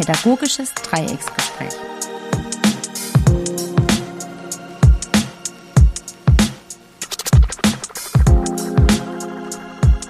[0.00, 1.74] Pädagogisches Dreiecksgespräch.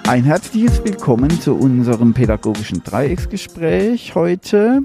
[0.07, 4.83] Ein herzliches Willkommen zu unserem pädagogischen Dreiecksgespräch heute.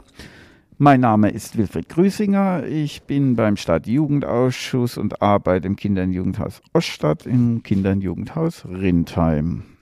[0.79, 2.65] Mein Name ist Wilfried Grüßinger.
[2.67, 8.65] Ich bin beim Stadtjugendausschuss und arbeite im Kinder- und Jugendhaus Oststadt im Kinder- und Jugendhaus
[8.65, 9.76] Rindheim.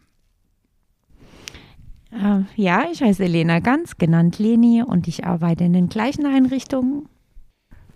[2.15, 7.09] Äh, ja, ich heiße Lena Ganz, genannt Leni, und ich arbeite in den gleichen Einrichtungen.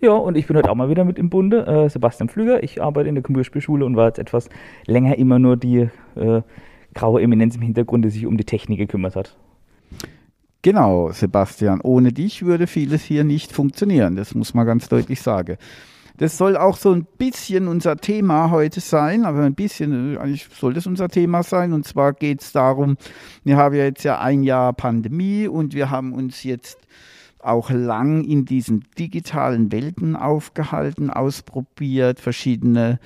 [0.01, 1.65] Ja, und ich bin heute auch mal wieder mit im Bunde.
[1.67, 2.63] Äh, Sebastian Pflüger.
[2.63, 4.49] Ich arbeite in der Computerspielschule und war jetzt etwas
[4.85, 6.41] länger immer nur die äh,
[6.93, 9.37] graue Eminenz im Hintergrund, die sich um die Technik gekümmert hat.
[10.61, 11.81] Genau, Sebastian.
[11.81, 14.15] Ohne dich würde vieles hier nicht funktionieren.
[14.15, 15.57] Das muss man ganz deutlich sagen.
[16.19, 20.73] Das soll auch so ein bisschen unser Thema heute sein, aber ein bisschen, eigentlich soll
[20.73, 21.71] das unser Thema sein.
[21.71, 22.97] Und zwar geht es darum,
[23.45, 26.77] wir haben ja jetzt ja ein Jahr Pandemie und wir haben uns jetzt
[27.39, 32.99] auch lang in diesen digitalen Welten aufgehalten, ausprobiert, verschiedene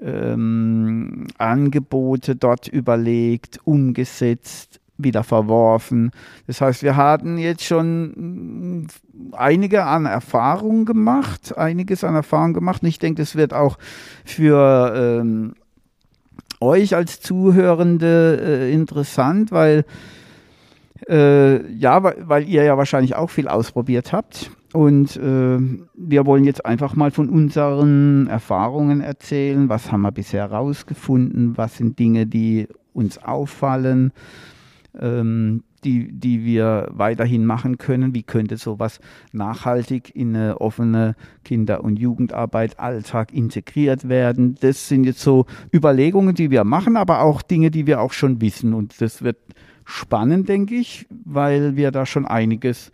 [0.00, 6.10] ähm, Angebote dort überlegt, umgesetzt, wieder verworfen.
[6.46, 8.86] Das heißt, wir hatten jetzt schon mm,
[9.32, 12.82] einige an Erfahrungen gemacht, einiges an Erfahrungen gemacht.
[12.82, 13.78] Und ich denke, das wird auch
[14.24, 15.54] für ähm,
[16.60, 19.84] euch als Zuhörende äh, interessant, weil
[21.08, 24.50] äh, ja, weil ihr ja wahrscheinlich auch viel ausprobiert habt.
[24.72, 25.58] Und äh,
[25.94, 29.68] wir wollen jetzt einfach mal von unseren Erfahrungen erzählen.
[29.68, 31.56] Was haben wir bisher herausgefunden?
[31.56, 34.12] Was sind Dinge, die uns auffallen,
[35.00, 38.14] ähm, die, die wir weiterhin machen können?
[38.14, 39.00] Wie könnte sowas
[39.32, 44.56] nachhaltig in eine offene Kinder- und Jugendarbeit, Alltag integriert werden?
[44.60, 48.40] Das sind jetzt so Überlegungen, die wir machen, aber auch Dinge, die wir auch schon
[48.40, 48.74] wissen.
[48.74, 49.38] Und das wird
[49.84, 52.90] spannend, denke ich, weil wir da schon einiges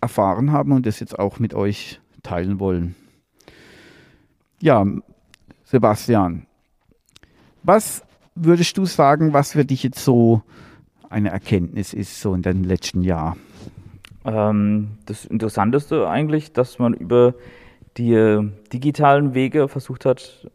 [0.00, 2.94] erfahren haben und das jetzt auch mit euch teilen wollen.
[4.60, 4.84] Ja,
[5.64, 6.46] Sebastian,
[7.62, 8.02] was
[8.34, 10.42] würdest du sagen, was für dich jetzt so
[11.10, 13.36] eine Erkenntnis ist, so in dem letzten Jahr?
[14.24, 17.34] Ähm, das Interessanteste eigentlich, dass man über
[17.96, 20.48] die äh, digitalen Wege versucht hat,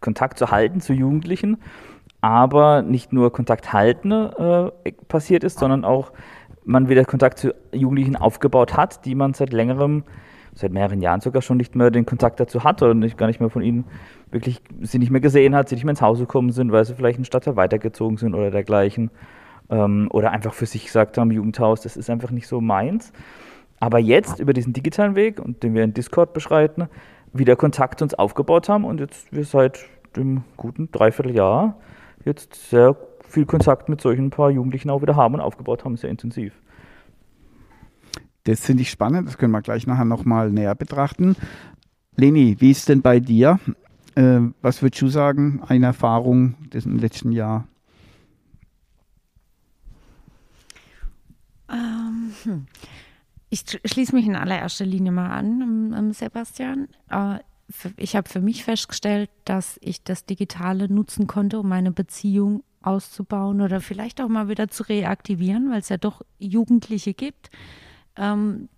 [0.00, 1.58] Kontakt zu halten zu Jugendlichen,
[2.20, 4.70] aber nicht nur Kontakt halten äh,
[5.08, 6.12] passiert ist, sondern auch
[6.64, 10.04] man wieder Kontakt zu Jugendlichen aufgebaut hat, die man seit längerem,
[10.54, 13.40] seit mehreren Jahren sogar schon nicht mehr den Kontakt dazu hatte und nicht, gar nicht
[13.40, 13.84] mehr von ihnen
[14.30, 16.94] wirklich sie nicht mehr gesehen hat, sie nicht mehr ins Haus gekommen sind, weil sie
[16.94, 19.10] vielleicht in Stadtteil weitergezogen sind oder dergleichen.
[19.74, 23.12] Ähm, oder einfach für sich gesagt haben, Jugendhaus, das ist einfach nicht so meins.
[23.80, 26.88] Aber jetzt über diesen digitalen Weg, und den wir in Discord beschreiten,
[27.32, 29.80] wieder Kontakt uns aufgebaut haben und jetzt wir seit
[30.16, 31.76] dem guten Dreivierteljahr
[32.24, 32.96] jetzt sehr
[33.28, 36.52] viel Kontakt mit solchen paar Jugendlichen auch wieder haben und aufgebaut haben, sehr intensiv.
[38.44, 41.34] Das finde ich spannend, das können wir gleich nachher nochmal näher betrachten.
[42.14, 43.58] Leni, wie ist denn bei dir?
[44.14, 47.66] Äh, was würdest du sagen, eine Erfahrung des letzten Jahr?
[51.68, 52.33] Ähm, hm.
[53.50, 56.88] Ich schließe mich in allererster Linie mal an, Sebastian.
[57.10, 57.38] Äh,
[57.96, 63.60] ich habe für mich festgestellt, dass ich das Digitale nutzen konnte, um meine Beziehung auszubauen
[63.60, 67.50] oder vielleicht auch mal wieder zu reaktivieren, weil es ja doch Jugendliche gibt,
[68.16, 68.68] ähm,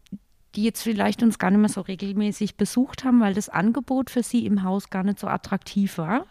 [0.54, 4.22] die jetzt vielleicht uns gar nicht mehr so regelmäßig besucht haben, weil das Angebot für
[4.22, 6.26] sie im Haus gar nicht so attraktiv war.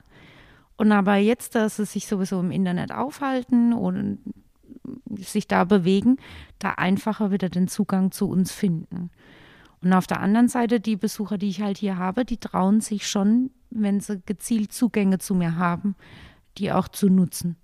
[0.78, 4.20] Und aber jetzt, dass sie sich sowieso im Internet aufhalten und
[5.18, 6.18] sich da bewegen,
[6.60, 9.12] da einfacher wieder den Zugang zu uns finden.
[9.82, 13.08] Und auf der anderen Seite, die Besucher, die ich halt hier habe, die trauen sich
[13.08, 15.96] schon, wenn sie gezielt Zugänge zu mir haben,
[16.58, 17.58] die auch zu nutzen.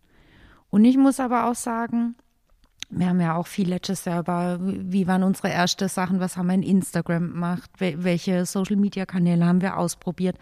[0.69, 2.15] Und ich muss aber auch sagen,
[2.91, 4.25] wir haben ja auch viel letztes Jahr
[4.59, 9.77] wie waren unsere ersten Sachen, was haben wir in Instagram gemacht, welche Social-Media-Kanäle haben wir
[9.77, 10.37] ausprobiert.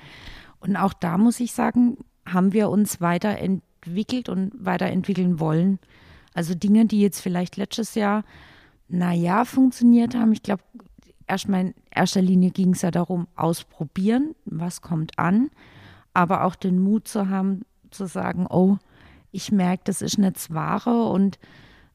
[0.60, 5.80] Und auch da muss ich sagen, haben wir uns weiterentwickelt und weiterentwickeln wollen.
[6.34, 8.24] Also Dinge, die jetzt vielleicht letztes Jahr,
[8.88, 10.32] naja, funktioniert haben.
[10.32, 10.64] Ich glaube,
[11.28, 15.50] erstmal in erster Linie ging es ja darum, ausprobieren, was kommt an,
[16.14, 17.62] aber auch den Mut zu haben,
[17.92, 18.78] zu sagen, oh,
[19.32, 21.40] ich merke, das ist nicht das Wahre und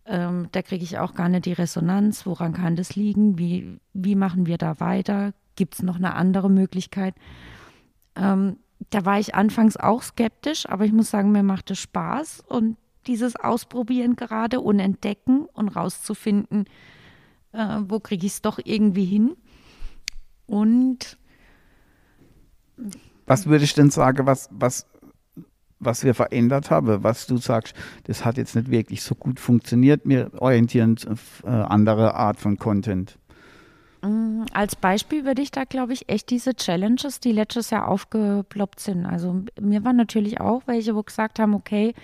[0.07, 2.27] ähm, da kriege ich auch gar nicht die Resonanz.
[2.27, 3.39] Woran kann das liegen?
[3.39, 5.33] Wie, wie machen wir da weiter?
[5.57, 7.15] Gibt es noch eine andere Möglichkeit?
[8.15, 8.59] Ähm,
[8.91, 12.77] da war ich anfangs auch skeptisch, aber ich muss sagen, mir macht es Spaß und
[13.06, 16.65] dieses Ausprobieren gerade und entdecken und rauszufinden,
[17.53, 19.37] äh, wo kriege ich es doch irgendwie hin.
[20.47, 21.19] Und
[23.27, 24.87] was würde ich denn sagen, was, was,
[25.79, 27.75] was wir verändert haben, was du sagst,
[28.05, 32.59] das hat jetzt nicht wirklich so gut funktioniert, wir orientieren auf äh, andere Art von
[32.59, 33.19] Content.
[34.03, 38.81] Mm, als Beispiel würde ich da, glaube ich, echt diese Challenges, die letztes Jahr aufgeploppt
[38.81, 39.06] sind.
[39.06, 41.95] Also mir waren natürlich auch welche, wo gesagt haben, okay,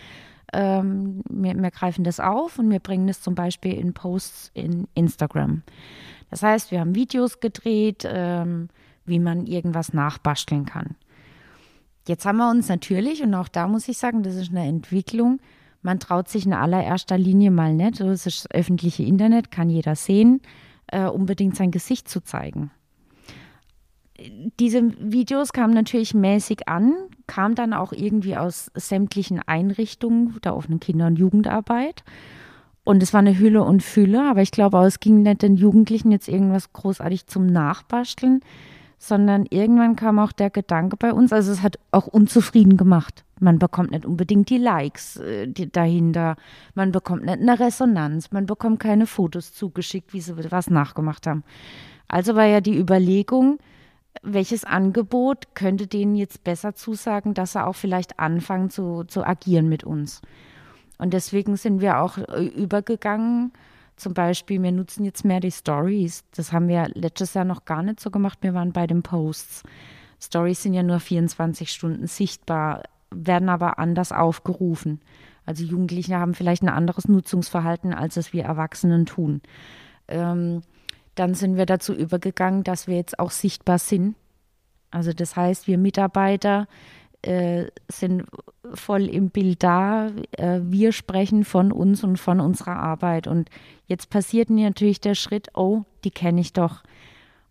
[0.53, 4.89] ähm, wir, wir, greifen das auf und wir bringen das zum Beispiel in Posts in
[4.95, 5.63] Instagram.
[6.31, 8.69] Das heißt, wir haben Videos gedreht, ähm,
[9.05, 10.97] wie man irgendwas nachbasteln kann.
[12.07, 15.41] Jetzt haben wir uns natürlich, und auch da muss ich sagen, das ist eine Entwicklung,
[15.83, 19.97] man traut sich in allererster Linie mal nicht, das ist das öffentliche Internet, kann jeder
[19.97, 20.41] sehen,
[20.89, 22.71] äh, unbedingt sein Gesicht zu zeigen.
[24.59, 26.95] Diese Videos kamen natürlich mäßig an,
[27.27, 32.05] kam dann auch irgendwie aus sämtlichen Einrichtungen der offenen Kinder- und Jugendarbeit.
[32.85, 35.57] Und es war eine Hülle und Fülle, aber ich glaube auch, es ging nicht den
[35.57, 38.41] Jugendlichen jetzt irgendwas großartig zum Nachbasteln,
[38.99, 43.25] sondern irgendwann kam auch der Gedanke bei uns, also es hat auch unzufrieden gemacht.
[43.39, 46.37] Man bekommt nicht unbedingt die Likes äh, die dahinter,
[46.75, 51.45] man bekommt nicht eine Resonanz, man bekommt keine Fotos zugeschickt, wie sie was nachgemacht haben.
[52.09, 53.59] Also war ja die Überlegung,
[54.23, 59.69] welches Angebot könnte denen jetzt besser zusagen, dass sie auch vielleicht anfangen zu, zu agieren
[59.69, 60.21] mit uns.
[60.99, 63.53] Und deswegen sind wir auch äh, übergegangen
[64.01, 66.25] zum Beispiel, wir nutzen jetzt mehr die Stories.
[66.35, 68.39] Das haben wir letztes Jahr noch gar nicht so gemacht.
[68.41, 69.63] Wir waren bei den Posts.
[70.19, 75.01] Stories sind ja nur 24 Stunden sichtbar, werden aber anders aufgerufen.
[75.45, 79.43] Also Jugendliche haben vielleicht ein anderes Nutzungsverhalten, als es wir Erwachsenen tun.
[80.09, 80.63] Ähm,
[81.21, 84.15] dann sind wir dazu übergegangen, dass wir jetzt auch sichtbar sind.
[84.91, 86.67] Also das heißt, wir Mitarbeiter
[87.21, 88.25] äh, sind
[88.73, 90.09] voll im Bild da.
[90.33, 93.27] Äh, wir sprechen von uns und von unserer Arbeit.
[93.27, 93.51] Und
[93.87, 96.83] jetzt passiert mir natürlich der Schritt, oh, die kenne ich doch.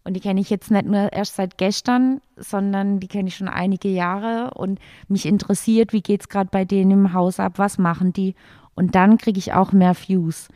[0.03, 3.49] Und die kenne ich jetzt nicht nur erst seit gestern, sondern die kenne ich schon
[3.49, 4.55] einige Jahre.
[4.55, 8.33] Und mich interessiert, wie geht es gerade bei denen im Haus ab, was machen die?
[8.73, 10.47] Und dann kriege ich auch mehr Views.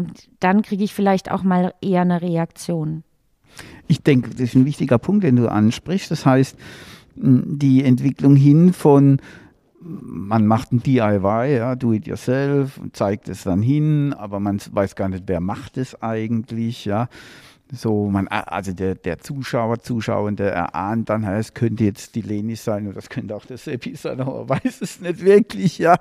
[0.00, 3.04] Und dann kriege ich vielleicht auch mal eher eine Reaktion.
[3.86, 6.10] Ich denke, das ist ein wichtiger Punkt, den du ansprichst.
[6.10, 6.56] Das heißt,
[7.16, 9.20] die Entwicklung hin von
[9.82, 14.60] man macht ein DIY, ja, do it yourself und zeigt es dann hin, aber man
[14.70, 17.08] weiß gar nicht, wer macht es eigentlich, ja.
[17.72, 22.86] So, man, also der, der Zuschauer, Zuschauende erahnt dann, es könnte jetzt die Leni sein
[22.86, 25.96] oder das könnte auch der Seppi sein, aber weiß es nicht wirklich, ja.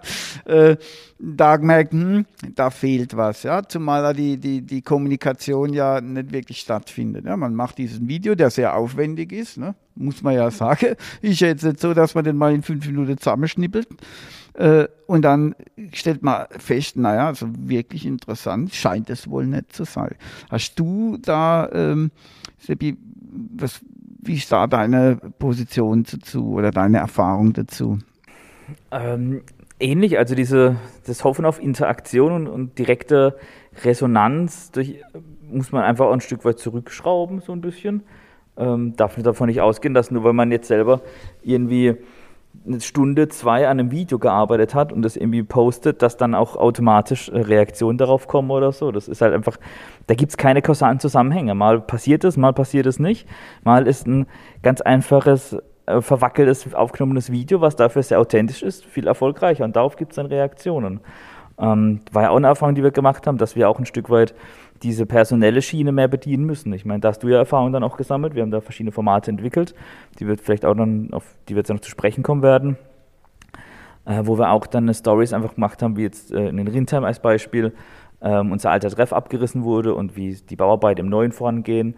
[0.45, 0.77] Äh,
[1.19, 2.25] da gemerkt, hm,
[2.55, 3.61] da fehlt was, ja.
[3.63, 7.25] Zumal da die, die, die Kommunikation ja nicht wirklich stattfindet.
[7.25, 7.37] Ja.
[7.37, 9.75] Man macht diesen Video, der sehr aufwendig ist, ne?
[9.99, 10.95] Muss man ja sagen.
[11.21, 13.87] Ist ja jetzt nicht so, dass man den mal in fünf Minuten zusammenschnippelt.
[14.53, 15.55] Äh, und dann
[15.93, 20.15] stellt man fest, naja, also wirklich interessant scheint es wohl nicht zu sein.
[20.49, 22.11] Hast du da, ähm,
[22.57, 22.97] Seppi,
[23.55, 23.81] was,
[24.21, 27.99] wie ist da deine Position dazu oder deine Erfahrung dazu?
[28.91, 29.43] Ähm,
[29.79, 30.75] ähnlich, also diese,
[31.05, 33.37] das Hoffen auf Interaktion und, und direkte
[33.83, 35.01] Resonanz durch,
[35.49, 38.03] muss man einfach auch ein Stück weit zurückschrauben, so ein bisschen.
[38.59, 41.01] Ähm, darf davon nicht ausgehen, dass nur weil man jetzt selber
[41.41, 41.95] irgendwie
[42.67, 46.55] eine Stunde, zwei an einem Video gearbeitet hat und das irgendwie postet, dass dann auch
[46.55, 48.91] automatisch äh, Reaktionen darauf kommen oder so.
[48.91, 49.57] Das ist halt einfach,
[50.07, 51.55] da gibt es keine kausalen Zusammenhänge.
[51.55, 53.27] Mal passiert es, mal passiert es nicht.
[53.63, 54.27] Mal ist ein
[54.61, 59.95] ganz einfaches, äh, verwackeltes, aufgenommenes Video, was dafür sehr authentisch ist, viel erfolgreicher und darauf
[59.95, 60.99] gibt es dann Reaktionen.
[61.57, 64.09] Ähm, war ja auch eine Erfahrung, die wir gemacht haben, dass wir auch ein Stück
[64.09, 64.33] weit
[64.83, 66.73] diese personelle Schiene mehr bedienen müssen.
[66.73, 68.35] Ich meine, da hast du ja Erfahrung dann auch gesammelt.
[68.35, 69.75] Wir haben da verschiedene Formate entwickelt,
[70.19, 72.77] die wird vielleicht auch dann, auf die wir jetzt noch zu sprechen kommen werden,
[74.05, 77.03] äh, wo wir auch dann Stories einfach gemacht haben, wie jetzt äh, in den Rindheim
[77.03, 77.73] als Beispiel
[78.21, 81.95] ähm, unser alter Treff abgerissen wurde und wie die Bauarbeit im Neuen vorangehen.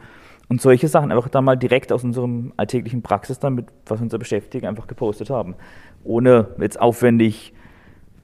[0.50, 4.18] Und solche Sachen einfach dann mal direkt aus unserem alltäglichen Praxis dann mit, was unser
[4.18, 5.56] Beschäftigten einfach gepostet haben.
[6.04, 7.54] Ohne jetzt aufwendig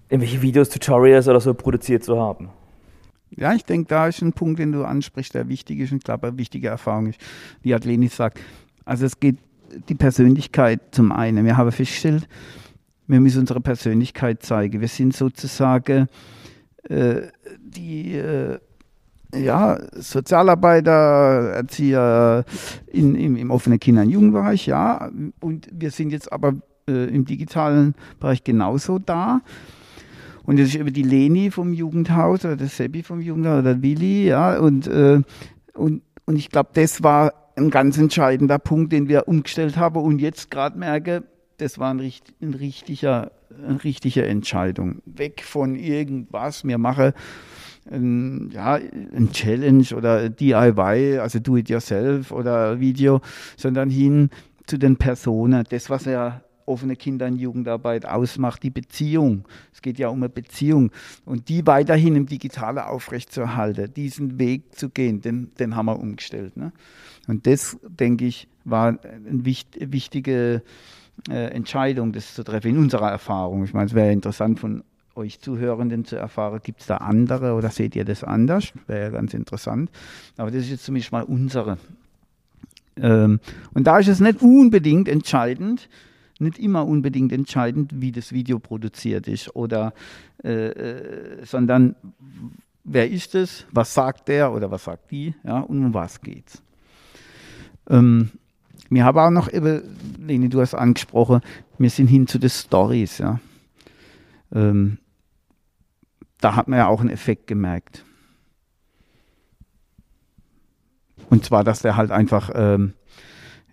[0.09, 2.49] irgendwelche Videos, Tutorials oder so produziert zu haben.
[3.31, 6.27] Ja, ich denke, da ist ein Punkt, den du ansprichst, der wichtig ist und glaube,
[6.27, 7.19] eine wichtige Erfahrung ist,
[7.63, 8.39] die Atleni sagt.
[8.86, 9.38] Also es geht
[9.89, 11.46] die Persönlichkeit zum einen.
[11.46, 12.27] Wir haben festgestellt,
[13.07, 14.81] wir müssen unsere Persönlichkeit zeigen.
[14.81, 16.07] Wir sind sozusagen
[16.89, 17.22] äh,
[17.60, 18.60] die äh,
[19.36, 22.46] ja, Sozialarbeiter, Erzieher
[22.88, 25.10] in, im, im offenen Kinder- und Jugendbereich, ja.
[25.39, 26.53] Und wir sind jetzt aber
[26.88, 29.41] äh, im digitalen Bereich genauso da.
[30.47, 34.27] Und das ist über die Leni vom Jugendhaus oder der Seppi vom Jugendhaus oder Willi,
[34.27, 35.21] ja, und, äh,
[35.73, 40.19] und, und ich glaube, das war ein ganz entscheidender Punkt, den wir umgestellt haben und
[40.19, 41.23] jetzt gerade merke,
[41.57, 45.01] das war ein, ein richtiger, eine richtige Entscheidung.
[45.05, 47.11] Weg von irgendwas, wir machen
[47.91, 53.19] ein, ja, ein Challenge oder DIY, also Do It Yourself oder Video,
[53.57, 54.29] sondern hin
[54.65, 55.65] zu den Personen.
[55.69, 59.47] Das, was ja offene Kinder- und Jugendarbeit ausmacht, die Beziehung.
[59.74, 60.91] Es geht ja um eine Beziehung.
[61.25, 66.57] Und die weiterhin im Digitalen aufrechtzuerhalten, diesen Weg zu gehen, den, den haben wir umgestellt.
[66.57, 66.71] Ne?
[67.27, 70.62] Und das, denke ich, war eine wichtige
[71.29, 73.63] äh, Entscheidung, das zu treffen, in unserer Erfahrung.
[73.63, 74.83] Ich meine, es wäre interessant von
[75.15, 78.71] euch Zuhörenden zu erfahren, gibt es da andere oder seht ihr das anders?
[78.86, 79.89] Wäre ja ganz interessant.
[80.38, 81.77] Aber das ist jetzt zumindest mal unsere.
[82.97, 83.39] Ähm,
[83.74, 85.89] und da ist es nicht unbedingt entscheidend,
[86.39, 89.94] nicht immer unbedingt entscheidend, wie das Video produziert ist oder
[90.44, 91.96] äh, äh sondern
[92.84, 96.62] wer ist es, was sagt der oder was sagt die, ja, und um was geht's.
[97.89, 98.32] Ähm,
[98.89, 101.41] wir haben auch noch, Leni, du hast angesprochen,
[101.77, 103.39] wir sind hin zu den Stories, ja.
[104.53, 104.98] Ähm,
[106.39, 108.06] da hat man ja auch einen Effekt gemerkt.
[111.29, 112.94] Und zwar, dass der halt einfach, ähm,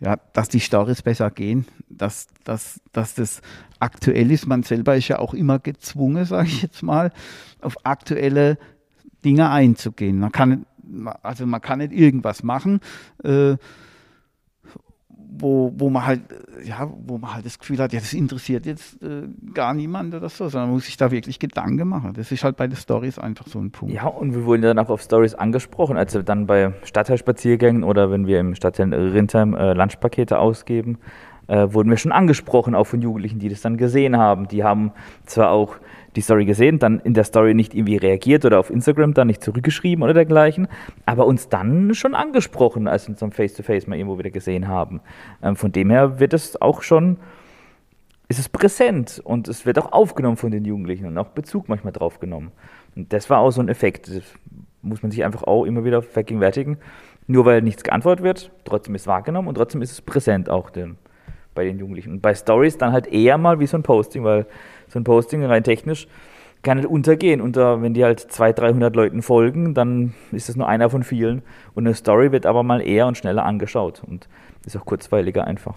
[0.00, 3.40] ja, dass die Stories besser gehen, dass, dass, dass das
[3.78, 4.46] aktuell ist.
[4.46, 7.12] Man selber ist ja auch immer gezwungen, sage ich jetzt mal,
[7.60, 8.58] auf aktuelle
[9.24, 10.18] Dinge einzugehen.
[10.18, 10.66] Man kann,
[11.22, 12.80] also man kann nicht irgendwas machen.
[13.22, 13.56] Äh,
[15.38, 16.20] wo, wo man halt,
[16.64, 19.22] ja, wo man halt das Gefühl hat, ja, das interessiert jetzt äh,
[19.52, 22.12] gar niemand oder so, sondern man muss sich da wirklich Gedanken machen.
[22.14, 23.94] Das ist halt bei den Stories einfach so ein Punkt.
[23.94, 28.26] Ja, und wir wurden dann auch auf Stories angesprochen, also dann bei Stadtteilspaziergängen oder wenn
[28.26, 30.98] wir im Stadtteil Rindheim äh, Lunchpakete ausgeben,
[31.46, 34.48] äh, wurden wir schon angesprochen, auch von Jugendlichen, die das dann gesehen haben.
[34.48, 34.92] Die haben
[35.26, 35.76] zwar auch
[36.16, 39.42] die Story gesehen, dann in der Story nicht irgendwie reagiert oder auf Instagram dann nicht
[39.42, 40.68] zurückgeschrieben oder dergleichen,
[41.06, 45.00] aber uns dann schon angesprochen, als wir uns am Face-to-Face mal irgendwo wieder gesehen haben.
[45.42, 47.18] Ähm, von dem her wird es auch schon,
[48.28, 51.92] ist es präsent und es wird auch aufgenommen von den Jugendlichen und auch Bezug manchmal
[51.92, 52.52] drauf genommen.
[52.94, 54.08] Und das war auch so ein Effekt.
[54.08, 54.22] Das
[54.82, 56.78] muss man sich einfach auch immer wieder vergegenwärtigen.
[57.26, 60.96] Nur weil nichts geantwortet wird, trotzdem ist wahrgenommen und trotzdem ist es präsent auch den,
[61.54, 62.12] bei den Jugendlichen.
[62.12, 64.46] Und bei Stories dann halt eher mal wie so ein Posting, weil
[64.94, 66.06] so ein Posting rein technisch
[66.62, 67.40] kann nicht untergehen.
[67.40, 71.02] Und uh, wenn die halt 200, 300 Leuten folgen, dann ist das nur einer von
[71.04, 71.42] vielen.
[71.74, 74.28] Und eine Story wird aber mal eher und schneller angeschaut und
[74.64, 75.76] ist auch kurzweiliger einfach.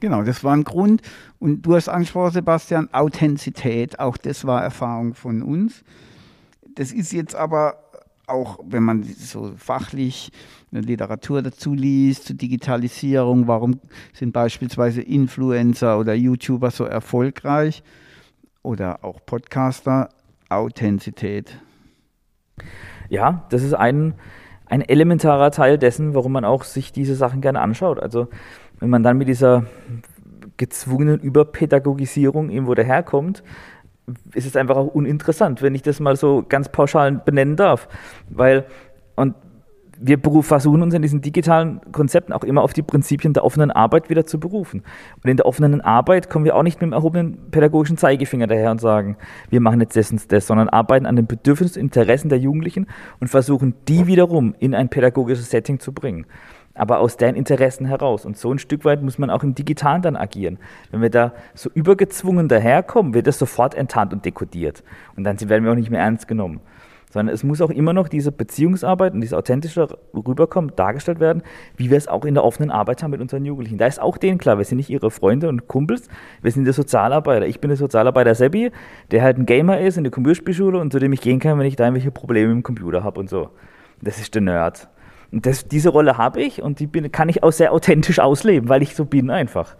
[0.00, 1.02] Genau, das war ein Grund.
[1.38, 5.82] Und du hast angesprochen, Sebastian, Authentizität, auch das war Erfahrung von uns.
[6.74, 7.76] Das ist jetzt aber
[8.26, 10.30] auch, wenn man so fachlich
[10.70, 13.80] eine Literatur dazu liest, zur Digitalisierung, warum
[14.12, 17.82] sind beispielsweise Influencer oder YouTuber so erfolgreich
[18.62, 20.08] oder auch Podcaster,
[20.48, 21.58] Authentizität.
[23.08, 24.14] Ja, das ist ein,
[24.66, 27.98] ein elementarer Teil dessen, warum man auch sich diese Sachen gerne anschaut.
[28.00, 28.28] Also
[28.80, 29.64] wenn man dann mit dieser
[30.56, 33.42] gezwungenen Überpädagogisierung irgendwo daherkommt,
[34.34, 37.88] ist es einfach auch uninteressant, wenn ich das mal so ganz pauschal benennen darf.
[38.28, 38.66] Weil,
[39.14, 39.34] und
[40.04, 44.10] wir versuchen uns in diesen digitalen Konzepten auch immer auf die Prinzipien der offenen Arbeit
[44.10, 44.82] wieder zu berufen.
[45.22, 48.72] Und in der offenen Arbeit kommen wir auch nicht mit dem erhobenen pädagogischen Zeigefinger daher
[48.72, 49.16] und sagen,
[49.50, 52.86] wir machen jetzt das und das, sondern arbeiten an den Bedürfnissen und Interessen der Jugendlichen
[53.20, 56.26] und versuchen, die wiederum in ein pädagogisches Setting zu bringen
[56.74, 58.24] aber aus deren Interessen heraus.
[58.24, 60.58] Und so ein Stück weit muss man auch im Digitalen dann agieren.
[60.90, 64.82] Wenn wir da so übergezwungen daherkommen, wird das sofort enttarnt und dekodiert.
[65.16, 66.60] Und dann werden wir auch nicht mehr ernst genommen.
[67.12, 71.42] Sondern es muss auch immer noch diese Beziehungsarbeit und diese authentische Rüberkommen dargestellt werden,
[71.76, 73.76] wie wir es auch in der offenen Arbeit haben mit unseren Jugendlichen.
[73.76, 76.08] Da ist auch denen klar, wir sind nicht ihre Freunde und Kumpels,
[76.40, 77.46] wir sind der Sozialarbeiter.
[77.46, 78.72] Ich bin der Sozialarbeiter Sebi,
[79.10, 81.66] der halt ein Gamer ist in der Computerspielschule und zu dem ich gehen kann, wenn
[81.66, 83.50] ich da irgendwelche Probleme dem Computer habe und so.
[84.00, 84.88] Das ist der Nerd.
[85.30, 88.68] Und das, diese Rolle habe ich und die bin, kann ich auch sehr authentisch ausleben,
[88.68, 89.76] weil ich so bin einfach.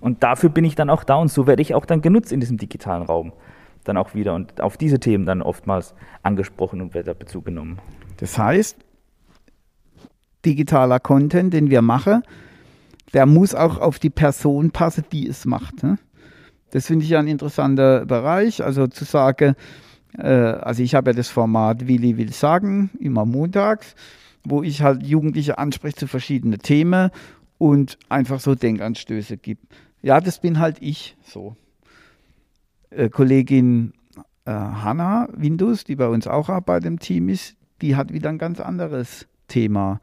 [0.00, 2.40] Und dafür bin ich dann auch da und so werde ich auch dann genutzt in
[2.40, 3.32] diesem digitalen Raum.
[3.86, 7.78] Dann auch wieder und auf diese Themen dann oftmals angesprochen und wird Bezug genommen.
[8.18, 8.76] Das heißt,
[10.44, 12.22] digitaler Content, den wir machen,
[13.14, 15.82] der muss auch auf die Person passen, die es macht.
[15.82, 15.98] Ne?
[16.70, 18.62] Das finde ich ja ein interessanter Bereich.
[18.62, 19.54] Also zu sagen,
[20.18, 23.94] äh, also ich habe ja das Format Willi will sagen, immer montags
[24.48, 27.10] wo ich halt Jugendliche anspreche zu verschiedenen Themen
[27.58, 29.64] und einfach so Denkanstöße gibt.
[30.02, 31.56] Ja, das bin halt ich so.
[32.90, 33.92] Äh, Kollegin
[34.44, 38.38] äh, Hanna Windus, die bei uns auch arbeitet im Team ist, die hat wieder ein
[38.38, 40.00] ganz anderes Thema.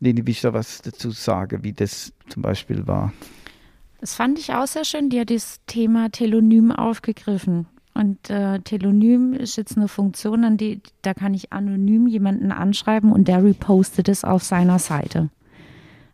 [0.00, 3.12] Leni, will ich da was dazu sagen, wie das zum Beispiel war?
[4.00, 5.08] Das fand ich auch sehr schön.
[5.08, 7.66] Die hat das Thema Telonym aufgegriffen.
[7.94, 13.12] Und äh, Telonym ist jetzt eine Funktion, an die, da kann ich anonym jemanden anschreiben
[13.12, 15.30] und der repostet es auf seiner Seite.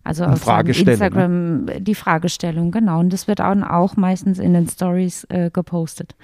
[0.03, 1.81] Also auf Instagram ne?
[1.81, 3.01] die Fragestellung, genau.
[3.01, 6.15] Und das wird auch, auch meistens in den Stories äh, gepostet.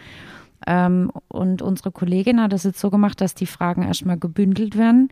[0.67, 5.09] Ähm, und unsere Kollegin hat das jetzt so gemacht, dass die Fragen erstmal gebündelt werden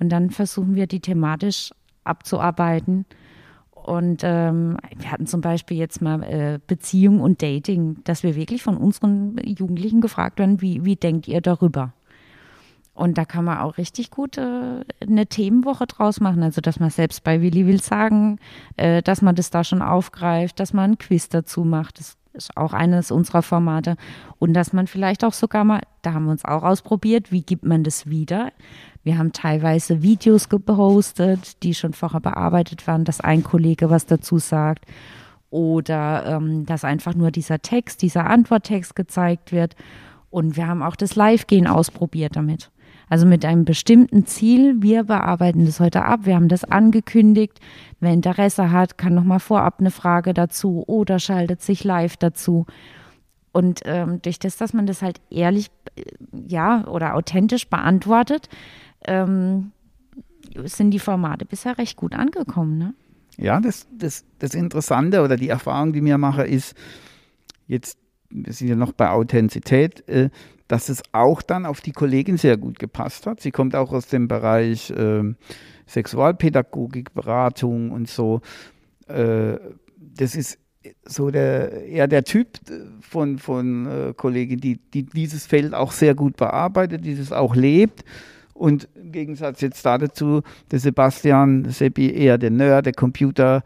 [0.00, 1.70] und dann versuchen wir die thematisch
[2.04, 3.06] abzuarbeiten
[3.88, 8.62] Und ähm, wir hatten zum Beispiel jetzt mal äh, Beziehung und Dating, dass wir wirklich
[8.62, 11.94] von unseren Jugendlichen gefragt werden, wie, wie denkt ihr darüber?
[12.98, 16.42] Und da kann man auch richtig gut äh, eine Themenwoche draus machen.
[16.42, 18.40] Also, dass man selbst bei Willi will sagen,
[18.76, 22.00] äh, dass man das da schon aufgreift, dass man ein Quiz dazu macht.
[22.00, 23.96] Das ist auch eines unserer Formate.
[24.40, 27.64] Und dass man vielleicht auch sogar mal, da haben wir uns auch ausprobiert, wie gibt
[27.64, 28.50] man das wieder?
[29.04, 34.38] Wir haben teilweise Videos gepostet, die schon vorher bearbeitet waren, dass ein Kollege was dazu
[34.38, 34.86] sagt.
[35.50, 39.76] Oder ähm, dass einfach nur dieser Text, dieser Antworttext gezeigt wird.
[40.30, 42.72] Und wir haben auch das Live-Gehen ausprobiert damit.
[43.08, 44.82] Also mit einem bestimmten Ziel.
[44.82, 46.20] Wir bearbeiten das heute ab.
[46.24, 47.58] Wir haben das angekündigt.
[48.00, 52.66] Wer Interesse hat, kann nochmal vorab eine Frage dazu oder schaltet sich live dazu.
[53.52, 56.02] Und ähm, durch das, dass man das halt ehrlich, äh,
[56.46, 58.48] ja, oder authentisch beantwortet,
[59.06, 59.72] ähm,
[60.64, 62.78] sind die Formate bisher recht gut angekommen.
[62.78, 62.94] Ne?
[63.36, 66.74] Ja, das, das, das Interessante oder die Erfahrung, die mir mache, ist,
[67.66, 67.98] jetzt,
[68.30, 70.30] wir sind ja noch bei Authentizität, äh,
[70.68, 73.40] dass es auch dann auf die Kollegin sehr gut gepasst hat.
[73.40, 75.22] Sie kommt auch aus dem Bereich äh,
[75.86, 78.42] Sexualpädagogik, Beratung und so.
[79.08, 79.56] Äh,
[79.96, 80.58] das ist
[81.04, 82.58] so der, eher der Typ
[83.00, 88.04] von, von äh, Kollegin, die, die dieses Feld auch sehr gut bearbeitet, dieses auch lebt.
[88.54, 93.62] Und im Gegensatz jetzt dazu, der Sebastian Seppi eher der Nerd, der Computer,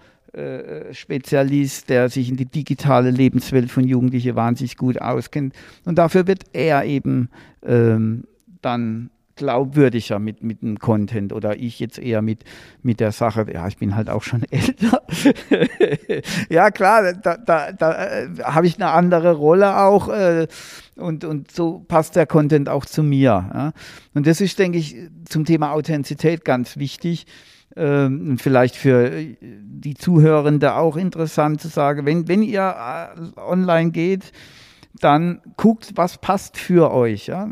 [0.92, 5.54] Spezialist, der sich in die digitale Lebenswelt von Jugendlichen wahnsinnig gut auskennt.
[5.84, 7.28] Und dafür wird er eben
[7.62, 8.24] ähm,
[8.62, 12.44] dann glaubwürdiger mit, mit dem Content oder ich jetzt eher mit,
[12.82, 15.02] mit der Sache, ja, ich bin halt auch schon älter.
[16.48, 20.46] ja, klar, da, da, da äh, habe ich eine andere Rolle auch äh,
[20.96, 23.50] und, und so passt der Content auch zu mir.
[23.52, 23.72] Ja.
[24.14, 27.26] Und das ist, denke ich, zum Thema Authentizität ganz wichtig
[27.76, 33.90] ähm, vielleicht für äh, die Zuhörende auch interessant zu sagen, wenn, wenn ihr äh, online
[33.90, 34.32] geht,
[35.00, 37.26] dann guckt, was passt für euch.
[37.26, 37.48] Ja?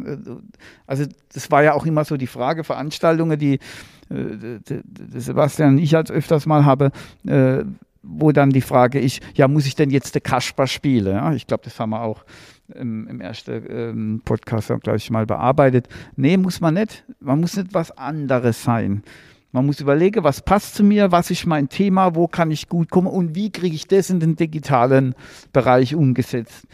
[0.86, 3.58] Also das war ja auch immer so die Frage, Veranstaltungen, die
[4.10, 4.58] äh,
[5.14, 6.90] Sebastian und ich als öfters mal habe,
[7.26, 7.64] äh,
[8.02, 11.14] wo dann die Frage ist, ja, muss ich denn jetzt der Kasper spielen?
[11.14, 11.33] Ja?
[11.33, 12.24] Ich glaube, das haben wir auch
[12.74, 15.88] im, im ersten ähm, Podcast, glaube ich, mal bearbeitet.
[16.16, 17.04] Nee, muss man nicht.
[17.20, 19.02] Man muss nicht was anderes sein.
[19.52, 22.90] Man muss überlegen, was passt zu mir, was ist mein Thema, wo kann ich gut
[22.90, 25.14] kommen und wie kriege ich das in den digitalen
[25.52, 26.68] Bereich umgesetzt.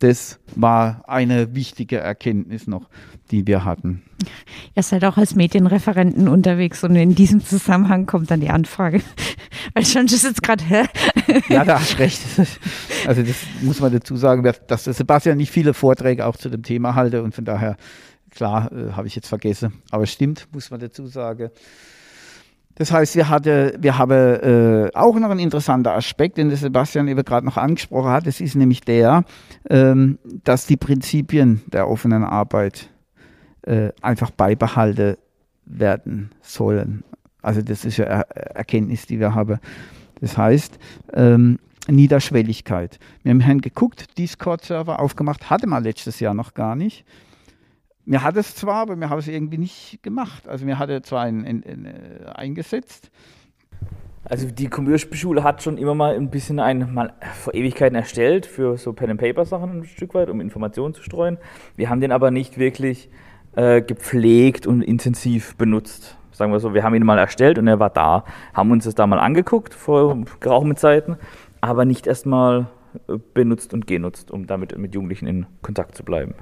[0.00, 2.88] Das war eine wichtige Erkenntnis noch,
[3.30, 4.02] die wir hatten.
[4.74, 9.02] Ihr seid auch als Medienreferenten unterwegs und in diesem Zusammenhang kommt dann die Anfrage.
[9.74, 10.84] Weil schon ist jetzt gerade, hä?
[11.48, 12.20] Ja, da hast recht.
[13.06, 16.94] Also das muss man dazu sagen, dass Sebastian nicht viele Vorträge auch zu dem Thema
[16.94, 17.76] halte und von daher,
[18.30, 19.74] klar, äh, habe ich jetzt vergessen.
[19.90, 21.50] Aber es stimmt, muss man dazu sagen.
[22.80, 27.22] Das heißt, wir, hatte, wir haben äh, auch noch einen interessanten Aspekt, den Sebastian eben
[27.26, 28.26] gerade noch angesprochen hat.
[28.26, 29.24] Das ist nämlich der,
[29.68, 32.88] ähm, dass die Prinzipien der offenen Arbeit
[33.66, 35.18] äh, einfach beibehalten
[35.66, 37.04] werden sollen.
[37.42, 39.58] Also das ist ja er Erkenntnis, die wir haben.
[40.22, 40.78] Das heißt,
[41.12, 42.98] ähm, Niederschwelligkeit.
[43.24, 47.04] Wir haben geguckt, Discord-Server aufgemacht, hatte man letztes Jahr noch gar nicht.
[48.04, 50.48] Mir hat es zwar, aber mir habe es irgendwie nicht gemacht.
[50.48, 53.10] Also mir hat er zwar ein, ein, ein, äh, eingesetzt.
[54.24, 58.76] Also die Commerce-Schule hat schon immer mal ein bisschen ein, mal vor Ewigkeiten erstellt für
[58.76, 61.38] so Pen-and-Paper-Sachen ein Stück weit, um Informationen zu streuen.
[61.76, 63.08] Wir haben den aber nicht wirklich
[63.56, 66.18] äh, gepflegt und intensiv benutzt.
[66.32, 68.94] Sagen wir so, wir haben ihn mal erstellt und er war da, haben uns das
[68.94, 71.16] da mal angeguckt vor geraumen Zeiten,
[71.60, 72.68] aber nicht erstmal
[73.08, 76.34] äh, benutzt und genutzt, um damit mit Jugendlichen in Kontakt zu bleiben.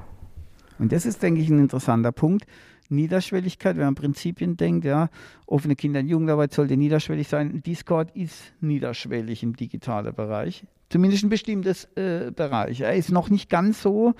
[0.78, 2.46] Und das ist, denke ich, ein interessanter Punkt.
[2.90, 5.10] Niederschwelligkeit, wenn man Prinzipien denkt, ja,
[5.46, 7.62] offene Kinder- und Jugendarbeit sollte niederschwellig sein.
[7.62, 12.80] Discord ist niederschwellig im digitalen Bereich, zumindest ein bestimmtes äh, Bereich.
[12.80, 14.14] Er ist noch nicht ganz so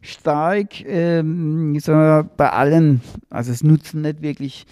[0.00, 1.78] stark ähm,
[2.36, 4.66] bei allen, also es nutzen nicht wirklich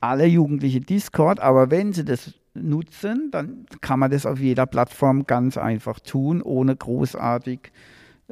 [0.00, 5.26] alle Jugendliche Discord, aber wenn sie das nutzen, dann kann man das auf jeder Plattform
[5.26, 7.72] ganz einfach tun, ohne großartig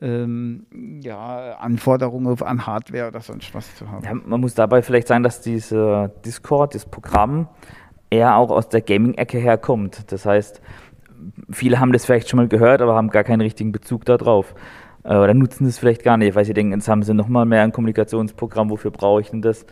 [0.01, 0.67] ähm,
[1.03, 4.05] ja, Anforderungen an Hardware oder sonst was zu haben.
[4.05, 7.49] Ja, man muss dabei vielleicht sagen, dass diese Discord, das Programm,
[8.11, 10.13] eher auch aus der Gaming-Ecke herkommt.
[10.13, 10.61] Das heißt,
[11.51, 14.55] viele haben das vielleicht schon mal gehört, aber haben gar keinen richtigen Bezug darauf.
[15.03, 17.63] Äh, oder nutzen das vielleicht gar nicht, weil sie denken, jetzt haben sie nochmal mehr
[17.63, 19.67] ein Kommunikationsprogramm, wofür brauche ich denn das?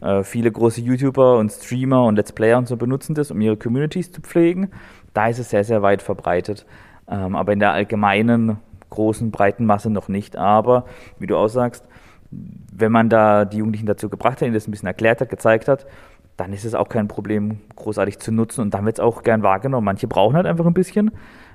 [0.00, 3.56] Äh, viele große YouTuber und Streamer und Let's Player und so benutzen das, um ihre
[3.56, 4.70] Communities zu pflegen.
[5.14, 6.66] Da ist es sehr, sehr weit verbreitet.
[7.08, 8.58] Ähm, aber in der allgemeinen
[8.90, 10.36] großen, breiten Masse noch nicht.
[10.36, 10.84] Aber,
[11.18, 11.84] wie du auch sagst,
[12.30, 15.68] wenn man da die Jugendlichen dazu gebracht hat, ihnen das ein bisschen erklärt hat, gezeigt
[15.68, 15.86] hat,
[16.36, 19.42] dann ist es auch kein Problem, großartig zu nutzen und dann wird es auch gern
[19.42, 19.84] wahrgenommen.
[19.84, 21.10] Manche brauchen halt einfach ein bisschen,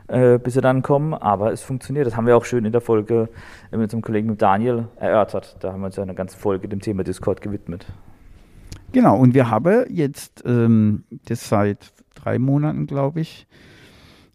[0.07, 2.05] äh, bis sie dann kommen, aber es funktioniert.
[2.05, 3.29] Das haben wir auch schön in der Folge
[3.71, 5.55] mit unserem Kollegen mit Daniel erörtert.
[5.61, 7.85] Da haben wir uns ja eine ganze Folge dem Thema Discord gewidmet.
[8.91, 13.47] Genau, und wir haben jetzt ähm, das seit drei Monaten, glaube ich,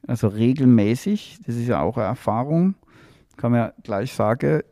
[0.06, 2.74] also regelmäßig, das ist ja auch eine Erfahrung,
[3.38, 4.62] kann man ja gleich sagen,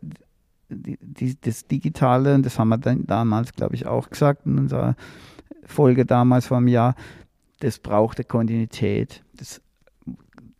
[0.68, 4.96] die, die, das Digitale, das haben wir dann damals, glaube ich, auch gesagt in unserer
[5.64, 6.94] Folge damals vor einem Jahr,
[7.60, 9.22] das braucht eine Kontinuität.
[9.34, 9.62] Das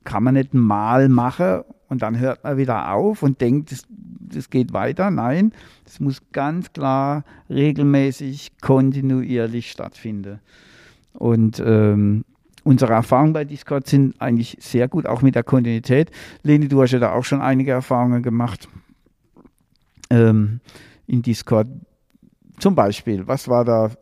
[0.04, 4.50] kann man nicht mal machen und dann hört man wieder auf und denkt, das, das
[4.50, 5.10] geht weiter.
[5.10, 5.52] Nein,
[5.84, 10.40] es muss ganz klar regelmäßig, kontinuierlich stattfinden.
[11.12, 12.24] Und ähm,
[12.66, 16.10] unsere Erfahrungen bei Discord sind eigentlich sehr gut, auch mit der Kontinuität.
[16.42, 18.68] Leni, du hast ja da auch schon einige Erfahrungen gemacht
[20.10, 20.60] ähm,
[21.06, 21.68] in Discord.
[22.58, 23.92] Zum Beispiel, was war da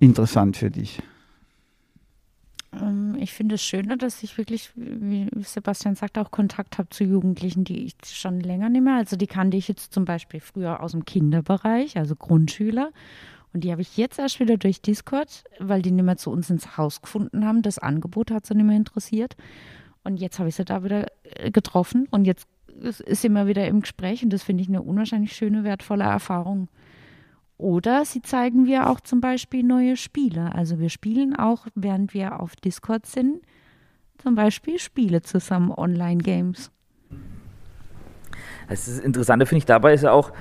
[0.00, 1.00] interessant für dich?
[2.78, 7.04] Ähm, ich finde es schöner, dass ich wirklich, wie Sebastian sagt, auch Kontakt habe zu
[7.04, 8.96] Jugendlichen, die ich schon länger nicht mehr.
[8.96, 12.90] Also die kannte ich jetzt zum Beispiel früher aus dem Kinderbereich, also Grundschüler.
[13.54, 16.50] Und die habe ich jetzt erst wieder durch Discord, weil die nicht mehr zu uns
[16.50, 17.62] ins Haus gefunden haben.
[17.62, 19.36] Das Angebot hat sie nicht mehr interessiert.
[20.02, 22.46] Und jetzt habe ich sie da wieder äh, getroffen und jetzt
[22.80, 26.68] ist sie immer wieder im Gespräch und das finde ich eine unwahrscheinlich schöne, wertvolle Erfahrung.
[27.56, 30.52] Oder sie zeigen wir auch zum Beispiel neue Spiele.
[30.54, 33.40] Also wir spielen auch, während wir auf Discord sind,
[34.18, 36.72] zum Beispiel Spiele zusammen, Online-Games.
[38.68, 40.32] Das Interessante finde ich dabei ist ja auch,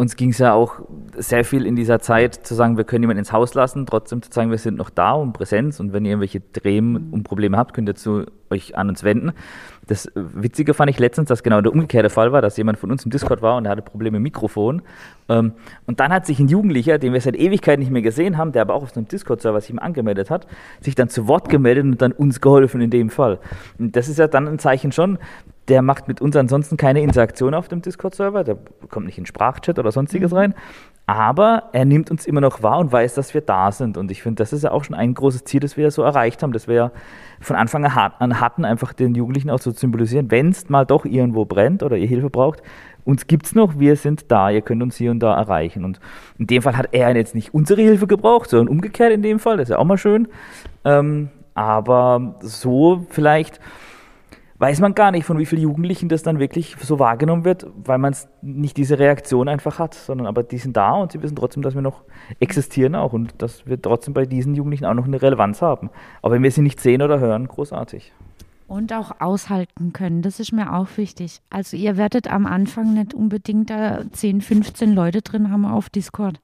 [0.00, 0.80] uns ging es ja auch
[1.14, 4.32] sehr viel in dieser Zeit zu sagen, wir können jemanden ins Haus lassen, trotzdem zu
[4.32, 7.74] sagen, wir sind noch da und Präsenz und wenn ihr irgendwelche Drehen und Probleme habt,
[7.74, 9.32] könnt ihr zu euch an uns wenden.
[9.86, 13.04] Das Witzige fand ich letztens, dass genau der umgekehrte Fall war, dass jemand von uns
[13.04, 14.80] im Discord war und er hatte Probleme mit Mikrofon.
[15.28, 15.52] Ähm,
[15.86, 18.62] und dann hat sich ein Jugendlicher, den wir seit Ewigkeit nicht mehr gesehen haben, der
[18.62, 20.46] aber auch auf einem Discord-Server sich angemeldet hat,
[20.80, 23.38] sich dann zu Wort gemeldet und dann uns geholfen in dem Fall.
[23.78, 25.18] Und das ist ja dann ein Zeichen schon,
[25.70, 28.58] der macht mit uns ansonsten keine Interaktion auf dem Discord-Server, der
[28.90, 30.36] kommt nicht in Sprachchat oder sonstiges mhm.
[30.36, 30.54] rein,
[31.06, 33.96] aber er nimmt uns immer noch wahr und weiß, dass wir da sind.
[33.96, 36.02] Und ich finde, das ist ja auch schon ein großes Ziel, das wir ja so
[36.02, 36.92] erreicht haben, dass wir ja
[37.40, 41.04] von Anfang an hatten, einfach den Jugendlichen auch so zu symbolisieren, wenn es mal doch
[41.04, 42.62] irgendwo brennt oder ihr Hilfe braucht,
[43.04, 45.84] uns gibt es noch, wir sind da, ihr könnt uns hier und da erreichen.
[45.84, 46.00] Und
[46.38, 49.56] in dem Fall hat er jetzt nicht unsere Hilfe gebraucht, sondern umgekehrt in dem Fall,
[49.56, 50.28] das ist ja auch mal schön.
[50.84, 53.60] Ähm, aber so vielleicht
[54.60, 57.96] weiß man gar nicht, von wie vielen Jugendlichen das dann wirklich so wahrgenommen wird, weil
[57.96, 61.62] man nicht diese Reaktion einfach hat, sondern aber die sind da und sie wissen trotzdem,
[61.62, 62.02] dass wir noch
[62.40, 65.88] existieren auch und dass wir trotzdem bei diesen Jugendlichen auch noch eine Relevanz haben.
[66.20, 68.12] Aber wenn wir sie nicht sehen oder hören, großartig.
[68.68, 71.40] Und auch aushalten können, das ist mir auch wichtig.
[71.48, 76.38] Also ihr werdet am Anfang nicht unbedingt da 10, 15 Leute drin haben auf Discord.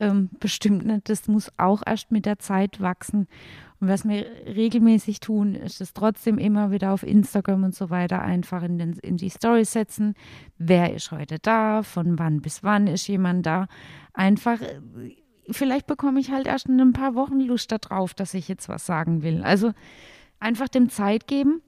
[0.00, 1.08] Ähm, bestimmt nicht.
[1.08, 3.28] Das muss auch erst mit der Zeit wachsen.
[3.86, 8.20] Und was wir regelmäßig tun, ist es trotzdem immer wieder auf Instagram und so weiter
[8.20, 10.14] einfach in, den, in die Story setzen.
[10.58, 11.84] Wer ist heute da?
[11.84, 13.68] Von wann bis wann ist jemand da?
[14.12, 14.58] Einfach,
[15.48, 18.86] vielleicht bekomme ich halt erst in ein paar Wochen Lust darauf, dass ich jetzt was
[18.86, 19.44] sagen will.
[19.44, 19.70] Also
[20.40, 21.62] einfach dem Zeit geben.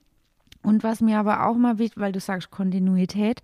[0.64, 3.42] Und was mir aber auch mal wichtig, weil du sagst Kontinuität,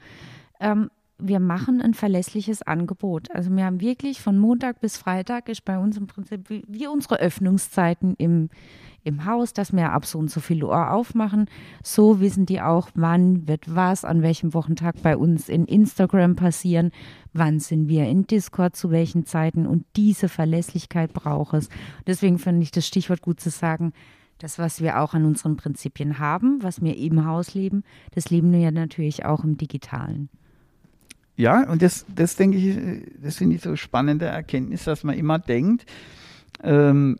[0.58, 3.30] ähm, wir machen ein verlässliches Angebot.
[3.30, 6.88] Also wir haben wirklich von Montag bis Freitag ist bei uns im Prinzip wie, wie
[6.88, 8.50] unsere Öffnungszeiten im,
[9.04, 11.48] im Haus, dass wir ab so und so viel Uhr aufmachen.
[11.84, 16.90] So wissen die auch, wann wird was an welchem Wochentag bei uns in Instagram passieren,
[17.32, 21.68] wann sind wir in Discord zu welchen Zeiten und diese Verlässlichkeit braucht es.
[22.08, 23.92] Deswegen finde ich das Stichwort gut zu sagen,
[24.38, 28.52] das, was wir auch an unseren Prinzipien haben, was wir im Haus leben, das leben
[28.52, 30.28] wir ja natürlich auch im Digitalen.
[31.36, 32.78] Ja, und das, das denke ich,
[33.20, 35.84] das finde ich so spannende Erkenntnis, dass man immer denkt,
[36.62, 37.18] ähm,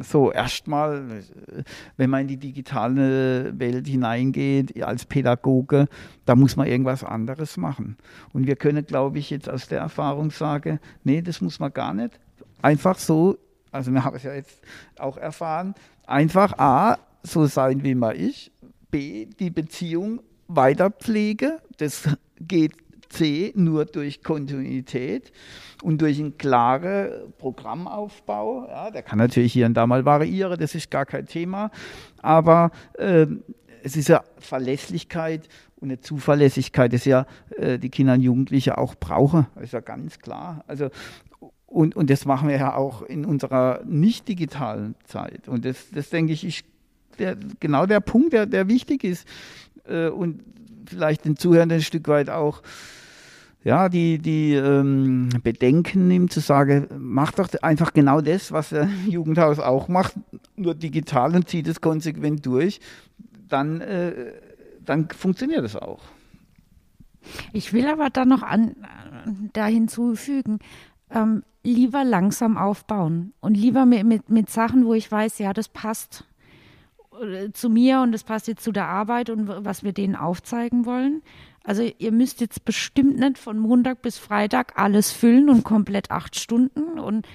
[0.00, 1.22] so erstmal,
[1.96, 5.86] wenn man in die digitale Welt hineingeht als Pädagoge,
[6.24, 7.96] da muss man irgendwas anderes machen.
[8.32, 11.94] Und wir können, glaube ich, jetzt aus der Erfahrung sagen, nee, das muss man gar
[11.94, 12.18] nicht.
[12.62, 13.36] Einfach so,
[13.70, 14.62] also wir haben es ja jetzt
[14.98, 15.74] auch erfahren,
[16.06, 18.50] einfach A, so sein wie man ist,
[18.90, 22.08] B, die Beziehung weiter pflege, das
[22.40, 22.72] geht
[23.12, 25.32] C nur durch Kontinuität
[25.82, 28.66] und durch einen klaren Programmaufbau.
[28.68, 31.70] Ja, der kann natürlich hier und da mal variieren, das ist gar kein Thema.
[32.20, 33.26] Aber äh,
[33.82, 38.94] es ist ja Verlässlichkeit und eine Zuverlässigkeit, das ja äh, die Kinder und Jugendliche auch
[38.94, 39.46] brauchen.
[39.54, 40.64] Das ist ja ganz klar.
[40.66, 40.90] Also
[41.66, 45.48] und, und das machen wir ja auch in unserer nicht digitalen Zeit.
[45.48, 46.64] Und das, das denke ich, ist
[47.18, 49.26] der, genau der Punkt, der, der wichtig ist.
[49.84, 50.42] Äh, und
[50.86, 52.62] vielleicht den Zuhörern ein Stück weit auch
[53.64, 58.88] ja, die, die ähm, Bedenken nimmt, zu sagen, mach doch einfach genau das, was der
[59.08, 60.14] Jugendhaus auch macht,
[60.56, 62.80] nur digital und zieht es konsequent durch,
[63.48, 64.32] dann, äh,
[64.84, 66.00] dann funktioniert es auch.
[67.52, 68.74] Ich will aber dann noch an,
[69.52, 70.58] da hinzufügen,
[71.10, 75.68] ähm, lieber langsam aufbauen und lieber mit, mit, mit Sachen, wo ich weiß, ja, das
[75.68, 76.24] passt
[77.20, 80.84] äh, zu mir und das passt jetzt zu der Arbeit und was wir denen aufzeigen
[80.84, 81.22] wollen.
[81.64, 86.36] Also ihr müsst jetzt bestimmt nicht von Montag bis Freitag alles füllen und komplett acht
[86.36, 87.26] Stunden und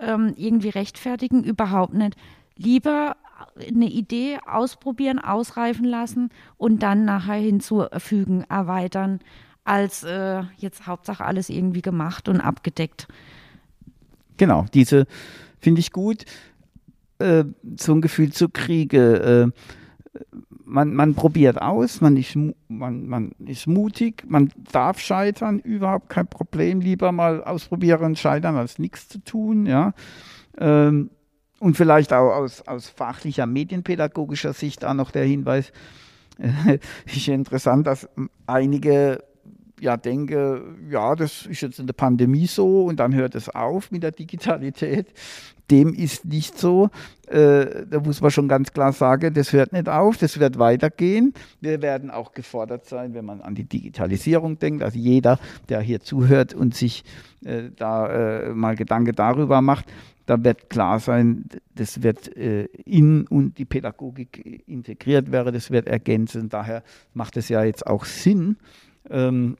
[0.00, 2.16] ähm, irgendwie rechtfertigen, überhaupt nicht.
[2.56, 3.16] Lieber
[3.58, 9.20] eine Idee ausprobieren, ausreifen lassen und dann nachher hinzufügen, erweitern,
[9.64, 13.08] als äh, jetzt Hauptsache alles irgendwie gemacht und abgedeckt.
[14.36, 15.06] Genau, diese
[15.58, 16.24] finde ich gut,
[17.18, 17.44] äh,
[17.76, 18.96] so ein Gefühl zu kriegen.
[18.96, 19.48] Äh,
[20.66, 22.36] man, man probiert aus, man ist,
[22.68, 26.80] man, man ist mutig, man darf scheitern, überhaupt kein Problem.
[26.80, 29.66] Lieber mal ausprobieren scheitern, als nichts zu tun.
[29.66, 29.94] Ja.
[30.58, 31.10] Ähm,
[31.60, 35.72] und vielleicht auch aus, aus fachlicher, medienpädagogischer Sicht auch noch der Hinweis,
[36.38, 38.08] äh, ist interessant, dass
[38.46, 39.22] einige
[39.80, 43.90] ja denke, ja, das ist jetzt in der Pandemie so und dann hört es auf
[43.90, 45.08] mit der Digitalität.
[45.70, 46.90] Dem ist nicht so.
[47.26, 51.34] Äh, da muss man schon ganz klar sagen, das hört nicht auf, das wird weitergehen.
[51.60, 54.84] Wir werden auch gefordert sein, wenn man an die Digitalisierung denkt.
[54.84, 57.04] Also jeder, der hier zuhört und sich
[57.44, 59.86] äh, da äh, mal Gedanke darüber macht,
[60.26, 65.86] da wird klar sein, das wird äh, in und die Pädagogik integriert werden, das wird
[65.86, 66.48] ergänzen.
[66.48, 66.82] Daher
[67.14, 68.56] macht es ja jetzt auch Sinn,
[69.08, 69.56] ähm,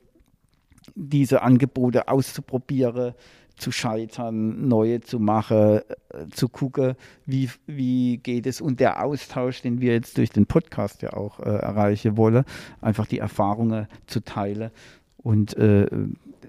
[0.94, 3.14] diese Angebote auszuprobieren,
[3.56, 5.82] zu scheitern, neue zu machen, äh,
[6.30, 6.94] zu gucken,
[7.24, 8.60] wie, wie geht es.
[8.60, 12.44] Und der Austausch, den wir jetzt durch den Podcast ja auch äh, erreichen wollen,
[12.80, 14.70] einfach die Erfahrungen zu teilen.
[15.16, 15.86] Und äh,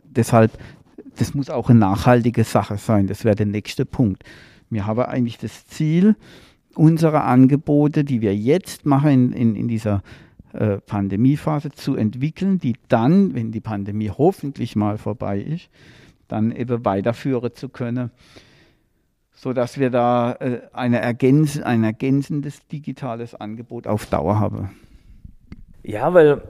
[0.03, 0.51] deshalb,
[1.15, 4.23] das muss auch eine nachhaltige Sache sein, das wäre der nächste Punkt.
[4.69, 6.15] Wir haben eigentlich das Ziel,
[6.75, 10.03] unsere Angebote, die wir jetzt machen in, in, in dieser
[10.53, 15.69] äh, Pandemiephase zu entwickeln, die dann, wenn die Pandemie hoffentlich mal vorbei ist,
[16.27, 18.11] dann eben weiterführen zu können,
[19.33, 24.71] sodass wir da äh, eine Ergänz ein ergänzendes digitales Angebot auf Dauer haben.
[25.83, 26.41] Ja, weil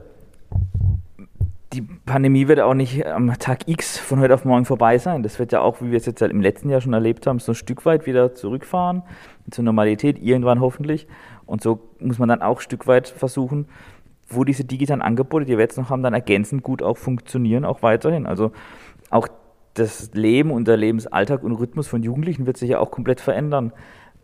[1.72, 5.22] die Pandemie wird auch nicht am Tag X von heute auf morgen vorbei sein.
[5.22, 7.52] Das wird ja auch, wie wir es jetzt im letzten Jahr schon erlebt haben, so
[7.52, 9.02] ein Stück weit wieder zurückfahren
[9.50, 11.06] zur Normalität, irgendwann hoffentlich.
[11.48, 13.66] Und so muss man dann auch ein Stück weit versuchen,
[14.28, 17.82] wo diese digitalen Angebote, die wir jetzt noch haben, dann ergänzend gut auch funktionieren, auch
[17.82, 18.26] weiterhin.
[18.26, 18.52] Also
[19.10, 19.28] auch
[19.74, 23.72] das Leben und der Lebensalltag und Rhythmus von Jugendlichen wird sich ja auch komplett verändern.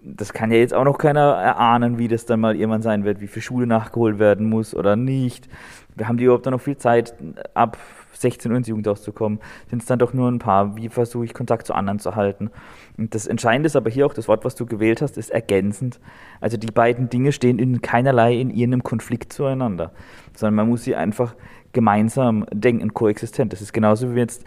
[0.02, 3.22] Das kann ja jetzt auch noch keiner erahnen, wie das dann mal irgendwann sein wird,
[3.22, 5.48] wie viel Schule nachgeholt werden muss oder nicht.
[5.96, 7.14] Wir haben die überhaupt noch viel Zeit,
[7.54, 7.78] ab
[8.24, 9.38] 16 Uhr ins Jugendhaus zu kommen.
[9.70, 10.76] Sind es dann doch nur ein paar?
[10.76, 12.50] Wie versuche ich Kontakt zu anderen zu halten?
[12.98, 16.00] Und das Entscheidende ist aber hier auch, das Wort, was du gewählt hast, ist ergänzend.
[16.40, 19.92] Also die beiden Dinge stehen in keinerlei in ihrem Konflikt zueinander,
[20.34, 21.34] sondern man muss sie einfach
[21.72, 23.52] gemeinsam denken, koexistent.
[23.52, 24.44] Das ist genauso wie jetzt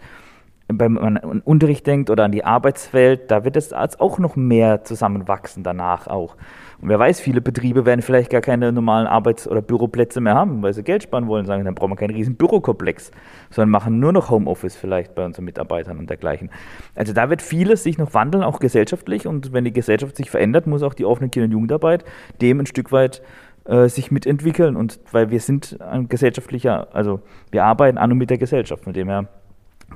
[0.68, 4.84] beim man an Unterricht denkt oder an die Arbeitswelt, da wird es auch noch mehr
[4.84, 6.36] zusammenwachsen danach auch.
[6.80, 10.62] Und wer weiß, viele Betriebe werden vielleicht gar keine normalen Arbeits- oder Büroplätze mehr haben,
[10.62, 13.10] weil sie Geld sparen wollen, sagen, dann brauchen wir keinen riesen Bürokomplex,
[13.50, 16.50] sondern machen nur noch Homeoffice vielleicht bei unseren Mitarbeitern und dergleichen.
[16.94, 19.26] Also da wird vieles sich noch wandeln, auch gesellschaftlich.
[19.26, 22.04] Und wenn die Gesellschaft sich verändert, muss auch die offene Kinder- und Jugendarbeit
[22.40, 23.22] dem ein Stück weit
[23.64, 24.76] äh, sich mitentwickeln.
[24.76, 28.92] Und weil wir sind ein gesellschaftlicher, also wir arbeiten an und mit der Gesellschaft, von
[28.92, 29.26] dem her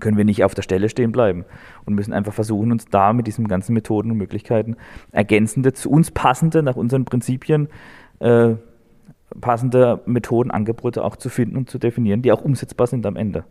[0.01, 1.45] können wir nicht auf der Stelle stehen bleiben
[1.85, 4.77] und müssen einfach versuchen, uns da mit diesen ganzen Methoden und Möglichkeiten
[5.11, 7.69] ergänzende, zu uns passende, nach unseren Prinzipien
[8.21, 8.55] äh,
[9.41, 13.45] passende Methoden, Angebote auch zu finden und zu definieren, die auch umsetzbar sind am Ende,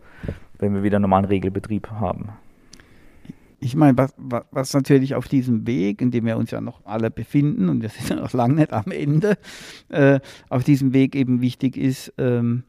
[0.59, 2.29] wenn wir wieder normalen Regelbetrieb haben.
[3.63, 4.13] Ich meine, was,
[4.49, 7.89] was natürlich auf diesem Weg, in dem wir uns ja noch alle befinden, und wir
[7.89, 9.37] sind ja noch lange nicht am Ende,
[9.89, 12.63] äh, auf diesem Weg eben wichtig ist, ähm,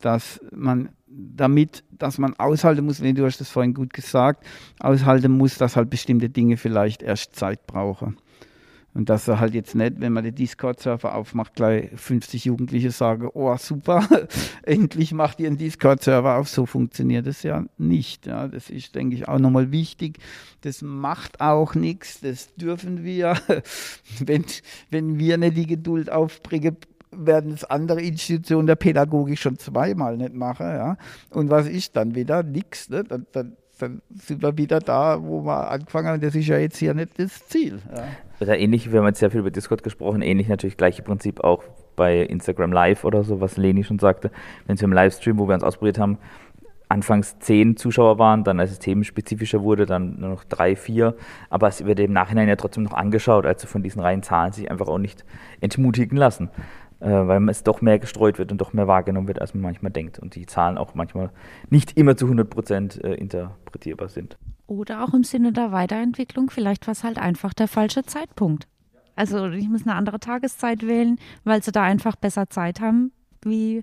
[0.00, 4.44] dass man damit, dass man aushalten muss, wenn du hast das vorhin gut gesagt,
[4.78, 8.16] aushalten muss, dass halt bestimmte Dinge vielleicht erst Zeit brauchen.
[8.94, 13.28] Und dass er halt jetzt nicht, wenn man den Discord-Server aufmacht, gleich 50 Jugendliche sagen,
[13.32, 14.04] oh super,
[14.62, 16.48] endlich macht ihr einen Discord-Server auf.
[16.48, 18.26] So funktioniert es ja nicht.
[18.26, 20.18] Ja, das ist, denke ich, auch nochmal wichtig.
[20.62, 23.36] Das macht auch nichts, das dürfen wir.
[24.18, 24.44] wenn,
[24.90, 26.78] wenn wir nicht die Geduld aufbringen,
[27.10, 30.66] werden es andere Institutionen der Pädagogik schon zweimal nicht machen.
[30.66, 30.96] Ja?
[31.30, 32.42] Und was ist dann wieder?
[32.42, 32.90] Nix.
[32.90, 33.04] Ne?
[33.04, 36.20] Dann, dann, dann sind wir wieder da, wo wir angefangen haben.
[36.20, 37.80] Das ist ja jetzt hier nicht das Ziel.
[37.94, 38.04] Ja.
[38.40, 41.64] Oder ähnlich, wir haben jetzt sehr viel über Discord gesprochen, ähnlich natürlich gleiche Prinzip auch
[41.96, 44.30] bei Instagram Live oder so, was Leni schon sagte,
[44.66, 46.18] wenn sie im Livestream, wo wir uns ausprobiert haben,
[46.88, 51.16] anfangs zehn Zuschauer waren, dann als es themenspezifischer wurde, dann nur noch drei, vier.
[51.50, 54.70] Aber es wird im Nachhinein ja trotzdem noch angeschaut, also von diesen reinen Zahlen sich
[54.70, 55.24] einfach auch nicht
[55.60, 56.50] entmutigen lassen,
[57.06, 60.18] weil es doch mehr gestreut wird und doch mehr wahrgenommen wird, als man manchmal denkt.
[60.18, 61.30] Und die Zahlen auch manchmal
[61.70, 64.36] nicht immer zu 100 Prozent äh, interpretierbar sind.
[64.66, 68.66] Oder auch im Sinne der Weiterentwicklung, vielleicht war es halt einfach der falsche Zeitpunkt.
[69.16, 73.82] Also ich muss eine andere Tageszeit wählen, weil sie da einfach besser Zeit haben, wie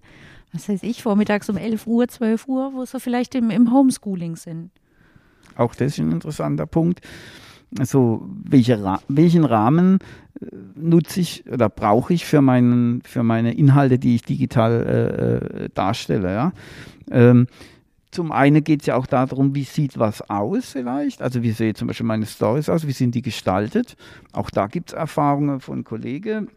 [0.56, 4.36] was weiß ich, vormittags um 11 Uhr, 12 Uhr, wo sie vielleicht im, im Homeschooling
[4.38, 4.72] sind.
[5.58, 7.02] Auch das ist ein interessanter Punkt.
[7.78, 10.06] Also welche, welchen Rahmen äh,
[10.76, 15.70] nutze ich oder brauche ich für, meinen, für meine Inhalte, die ich digital äh, äh
[15.74, 16.34] darstelle?
[16.34, 16.52] Ja?
[17.12, 17.48] Ähm,
[18.12, 21.22] zum einen geht es ja auch darum, wie sieht was aus vielleicht.
[21.22, 23.98] Also wie sehen zum Beispiel meine Stories aus, wie sind die gestaltet.
[24.32, 26.50] Auch da gibt es Erfahrungen von Kollegen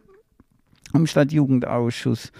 [0.93, 2.31] im Stadtjugendausschuss.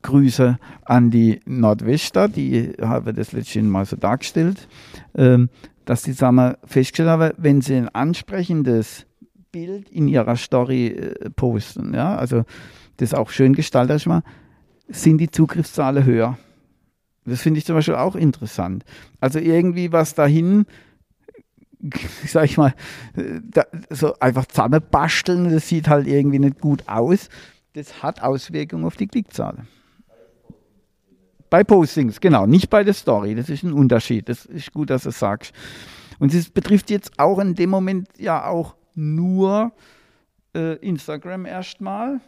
[0.00, 4.68] Grüße an die Nordwester, die habe das letztens mal so dargestellt,
[5.14, 5.48] ähm,
[5.86, 9.06] dass die sagen festgestellt haben, wenn sie ein ansprechendes
[9.54, 12.44] Bild in ihrer Story äh, posten, ja, also
[12.96, 14.24] das auch schön gestaltet mal,
[14.88, 16.36] sind die Zugriffszahlen höher.
[17.24, 18.84] Das finde ich zum Beispiel auch interessant.
[19.20, 20.66] Also irgendwie was dahin,
[22.26, 22.74] sag ich mal,
[23.44, 27.28] da, so einfach zusammenbasteln, das sieht halt irgendwie nicht gut aus.
[27.74, 29.68] Das hat Auswirkungen auf die Klickzahlen.
[31.48, 33.36] Bei Postings, genau, nicht bei der Story.
[33.36, 34.28] Das ist ein Unterschied.
[34.28, 35.54] Das ist gut, dass du es sagst.
[36.18, 39.72] Und es betrifft jetzt auch in dem Moment ja auch nur
[40.54, 42.20] äh, Instagram erstmal,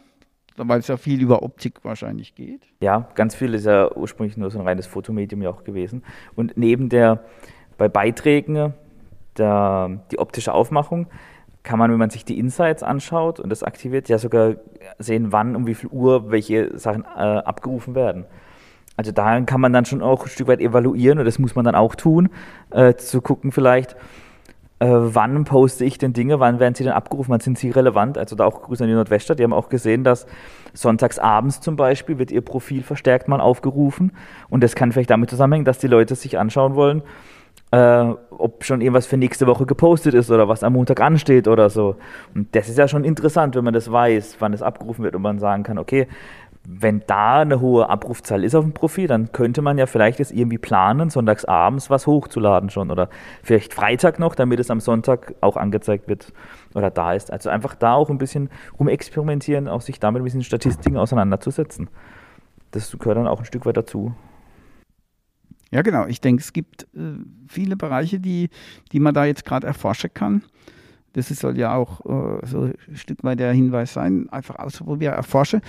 [0.57, 2.61] weil es ja viel über Optik wahrscheinlich geht.
[2.81, 6.03] Ja, ganz viel ist ja ursprünglich nur so ein reines Fotomedium ja auch gewesen.
[6.35, 7.23] Und neben der,
[7.77, 8.73] bei Beiträgen,
[9.37, 11.07] der, die optische Aufmachung,
[11.63, 14.55] kann man, wenn man sich die Insights anschaut und das aktiviert, ja sogar
[14.99, 18.25] sehen, wann um wie viel Uhr welche Sachen äh, abgerufen werden.
[18.95, 21.65] Also daran kann man dann schon auch ein Stück weit evaluieren und das muss man
[21.65, 22.29] dann auch tun,
[22.71, 23.95] äh, zu gucken vielleicht,
[24.79, 28.17] äh, wann poste ich denn Dinge, wann werden sie denn abgerufen, wann sind sie relevant.
[28.17, 30.27] Also da auch Grüße an die Nordwester, die haben auch gesehen, dass
[30.73, 34.11] sonntags abends zum Beispiel wird ihr Profil verstärkt mal aufgerufen
[34.49, 37.01] und das kann vielleicht damit zusammenhängen, dass die Leute sich anschauen wollen,
[37.71, 41.69] äh, ob schon irgendwas für nächste Woche gepostet ist oder was am Montag ansteht oder
[41.69, 41.95] so.
[42.35, 45.23] Und das ist ja schon interessant, wenn man das weiß, wann es abgerufen wird und
[45.23, 46.07] man sagen kann, okay,
[46.69, 50.33] wenn da eine hohe Abrufzahl ist auf dem Profil, dann könnte man ja vielleicht jetzt
[50.33, 53.09] irgendwie planen, sonntags abends was hochzuladen schon oder
[53.41, 56.33] vielleicht Freitag noch, damit es am Sonntag auch angezeigt wird
[56.75, 57.31] oder da ist.
[57.31, 61.89] Also einfach da auch ein bisschen rumexperimentieren, auch sich damit ein bisschen Statistiken auseinanderzusetzen.
[62.71, 64.13] Das gehört dann auch ein Stück weit dazu.
[65.71, 66.05] Ja, genau.
[66.07, 67.13] Ich denke, es gibt äh,
[67.47, 68.49] viele Bereiche, die,
[68.91, 70.43] die man da jetzt gerade erforschen kann.
[71.13, 74.27] Das soll ja auch äh, so ein Stück weit der Hinweis sein.
[74.29, 75.61] Einfach ausprobieren, erforschen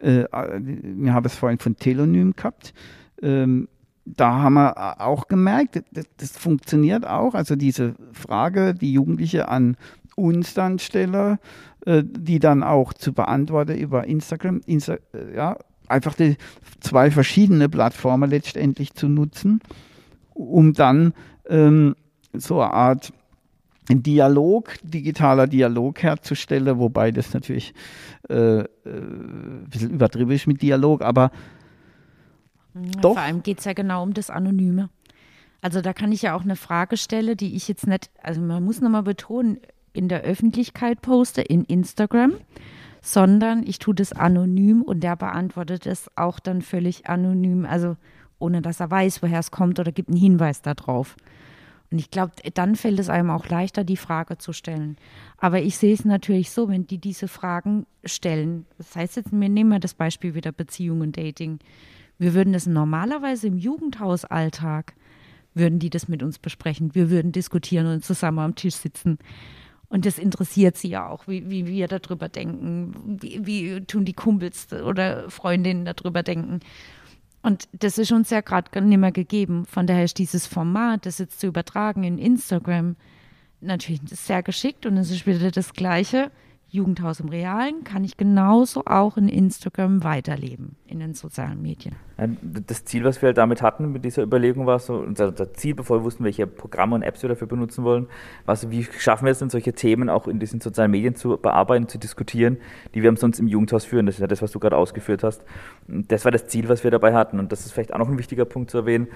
[0.00, 2.74] äh, wir haben es vorhin von Telonym gehabt.
[3.22, 3.68] Ähm,
[4.04, 7.34] da haben wir auch gemerkt, das, das, funktioniert auch.
[7.34, 9.76] Also diese Frage, die Jugendliche an
[10.16, 11.38] uns dann stellen,
[11.86, 16.36] äh, die dann auch zu beantworten über Instagram, Insta, äh, ja, einfach die
[16.80, 19.60] zwei verschiedene Plattformen letztendlich zu nutzen,
[20.34, 21.12] um dann
[21.48, 21.94] ähm,
[22.32, 23.12] so eine Art
[23.90, 27.74] Dialog, digitaler Dialog herzustellen, wobei das natürlich
[28.28, 31.30] äh, äh, ein bisschen übertrieben ist mit Dialog, aber
[32.74, 33.14] ja, doch.
[33.14, 34.90] Vor allem geht es ja genau um das Anonyme.
[35.60, 38.64] Also da kann ich ja auch eine Frage stellen, die ich jetzt nicht, also man
[38.64, 39.58] muss nochmal betonen,
[39.92, 42.34] in der Öffentlichkeit poste, in Instagram,
[43.02, 47.96] sondern ich tue das anonym und der beantwortet es auch dann völlig anonym, also
[48.38, 51.16] ohne dass er weiß, woher es kommt oder gibt einen Hinweis darauf.
[51.90, 54.96] Und ich glaube, dann fällt es einem auch leichter, die Frage zu stellen.
[55.38, 58.66] Aber ich sehe es natürlich so, wenn die diese Fragen stellen.
[58.78, 61.58] Das heißt jetzt, wir nehmen mal das Beispiel wieder Beziehung und Dating.
[62.18, 64.94] Wir würden das normalerweise im Jugendhausalltag,
[65.54, 66.94] würden die das mit uns besprechen.
[66.94, 69.18] Wir würden diskutieren und zusammen am Tisch sitzen.
[69.88, 74.12] Und das interessiert sie ja auch, wie, wie wir darüber denken, wie, wie tun die
[74.12, 76.60] Kumpels oder Freundinnen darüber denken.
[77.42, 79.64] Und das ist uns ja gerade nicht mehr gegeben.
[79.66, 82.96] Von daher ist dieses Format, das jetzt zu übertragen in Instagram,
[83.60, 86.30] natürlich sehr geschickt und es ist wieder das Gleiche.
[86.72, 91.96] Jugendhaus im Realen kann ich genauso auch in Instagram weiterleben, in den sozialen Medien.
[92.42, 95.98] Das Ziel, was wir halt damit hatten, mit dieser Überlegung war so, unser, Ziel, bevor
[95.98, 98.06] wir wussten, welche Programme und Apps wir dafür benutzen wollen,
[98.46, 101.36] war so, wie schaffen wir es denn, solche Themen auch in diesen sozialen Medien zu
[101.38, 102.58] bearbeiten, zu diskutieren,
[102.94, 104.06] die wir sonst im Jugendhaus führen.
[104.06, 105.42] Das ist ja das, was du gerade ausgeführt hast.
[105.88, 107.40] Das war das Ziel, was wir dabei hatten.
[107.40, 109.08] Und das ist vielleicht auch noch ein wichtiger Punkt zu erwähnen,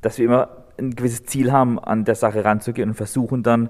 [0.00, 0.48] dass wir immer
[0.78, 3.68] ein gewisses Ziel haben, an der Sache ranzugehen und versuchen dann,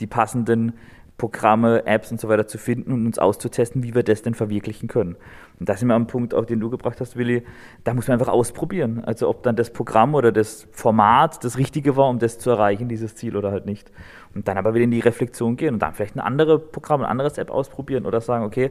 [0.00, 0.74] die passenden
[1.16, 4.88] Programme, Apps und so weiter zu finden und uns auszutesten, wie wir das denn verwirklichen
[4.88, 5.16] können.
[5.60, 7.44] Und da sind wir am Punkt, auch den du gebracht hast, Willi,
[7.84, 9.04] da muss man einfach ausprobieren.
[9.04, 12.88] Also ob dann das Programm oder das Format das Richtige war, um das zu erreichen,
[12.88, 13.92] dieses Ziel oder halt nicht.
[14.34, 17.06] Und dann aber wieder in die Reflexion gehen und dann vielleicht ein anderes Programm, ein
[17.06, 18.70] anderes App ausprobieren oder sagen, okay,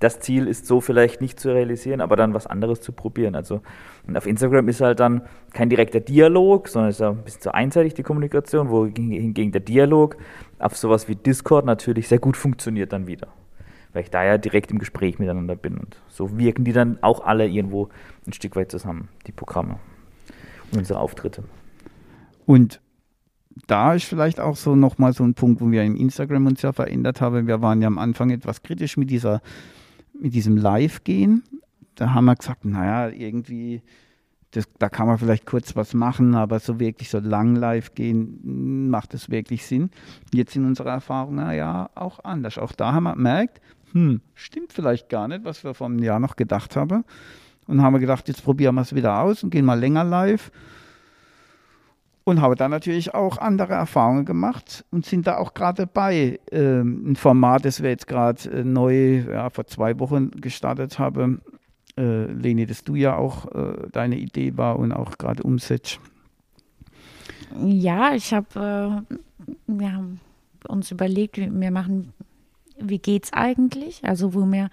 [0.00, 3.34] das Ziel ist so vielleicht nicht zu realisieren, aber dann was anderes zu probieren.
[3.34, 3.60] Also
[4.06, 7.94] und auf Instagram ist halt dann kein direkter Dialog, sondern ist ein bisschen zu einseitig
[7.94, 10.16] die Kommunikation, wohingegen der Dialog
[10.58, 13.28] auf sowas wie Discord natürlich sehr gut funktioniert dann wieder.
[13.92, 15.78] Weil ich da ja direkt im Gespräch miteinander bin.
[15.78, 17.88] Und so wirken die dann auch alle irgendwo
[18.26, 19.76] ein Stück weit zusammen, die Programme
[20.72, 21.44] unsere Auftritte.
[22.46, 22.80] Und
[23.66, 26.72] da ist vielleicht auch so nochmal so ein Punkt, wo wir im Instagram uns ja
[26.72, 27.46] verändert haben.
[27.46, 29.40] Wir waren ja am Anfang etwas kritisch mit dieser
[30.20, 31.42] mit diesem Live-Gehen.
[31.96, 33.82] Da haben wir gesagt, naja, irgendwie,
[34.52, 38.88] das, da kann man vielleicht kurz was machen, aber so wirklich so lang live gehen,
[38.90, 39.90] macht das wirklich Sinn?
[40.32, 42.58] Jetzt in unserer Erfahrung, naja, auch anders.
[42.58, 43.60] Auch da haben wir gemerkt,
[43.92, 47.04] hm, stimmt vielleicht gar nicht, was wir vor einem Jahr noch gedacht haben.
[47.66, 50.50] Und haben wir gedacht, jetzt probieren wir es wieder aus und gehen mal länger live
[52.24, 56.40] und habe dann natürlich auch andere Erfahrungen gemacht und sind da auch gerade dabei.
[56.50, 61.42] Ähm, ein Format, das wir jetzt gerade äh, neu ja, vor zwei Wochen gestartet haben.
[61.96, 66.00] Äh, Leni, dass du ja auch äh, deine Idee war und auch gerade umsetzt.
[67.62, 69.16] Ja, ich habe, äh,
[69.66, 70.20] wir haben
[70.66, 72.12] uns überlegt, wir machen,
[72.80, 74.02] wie geht's eigentlich?
[74.04, 74.70] Also wo wir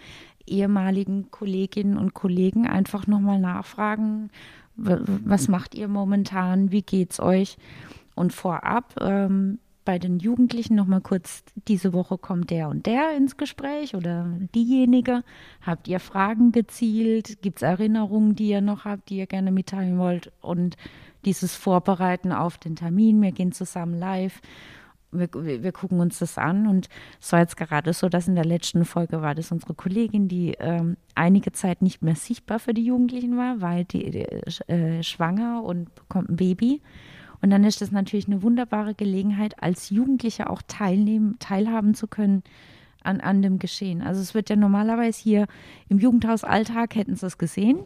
[0.48, 4.32] ehemaligen Kolleginnen und Kollegen einfach nochmal nachfragen,
[4.76, 6.72] was macht ihr momentan?
[6.72, 7.58] Wie geht's euch?
[8.16, 13.16] Und vorab ähm, bei den Jugendlichen noch mal kurz, diese Woche kommt der und der
[13.18, 15.24] ins Gespräch oder diejenige.
[15.62, 17.42] Habt ihr Fragen gezielt?
[17.42, 20.32] Gibt es Erinnerungen, die ihr noch habt, die ihr gerne mitteilen wollt?
[20.42, 20.78] Und
[21.26, 24.42] dieses Vorbereiten auf den Termin, wir gehen zusammen live
[25.12, 26.88] wir, wir, gucken uns das an und
[27.20, 30.56] es war jetzt gerade so, dass in der letzten Folge war das unsere Kollegin, die
[30.60, 34.26] ähm, einige Zeit nicht mehr sichtbar für die Jugendlichen war, weil die, die
[34.72, 36.82] äh, schwanger und bekommt ein Baby.
[37.42, 42.44] Und dann ist das natürlich eine wunderbare Gelegenheit, als Jugendliche auch teilnehmen, teilhaben zu können
[43.04, 44.02] an, an dem Geschehen.
[44.02, 45.48] Also es wird ja normalerweise hier
[45.90, 47.80] im Jugendhausalltag hätten sie es gesehen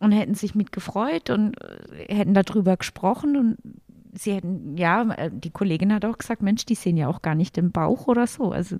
[0.00, 3.58] und hätten sich mitgefreut und äh, hätten darüber gesprochen und
[4.18, 7.34] sie hätten, ja, äh, die Kollegin hat auch gesagt, Mensch, die sehen ja auch gar
[7.34, 8.52] nicht den Bauch oder so.
[8.52, 8.76] Also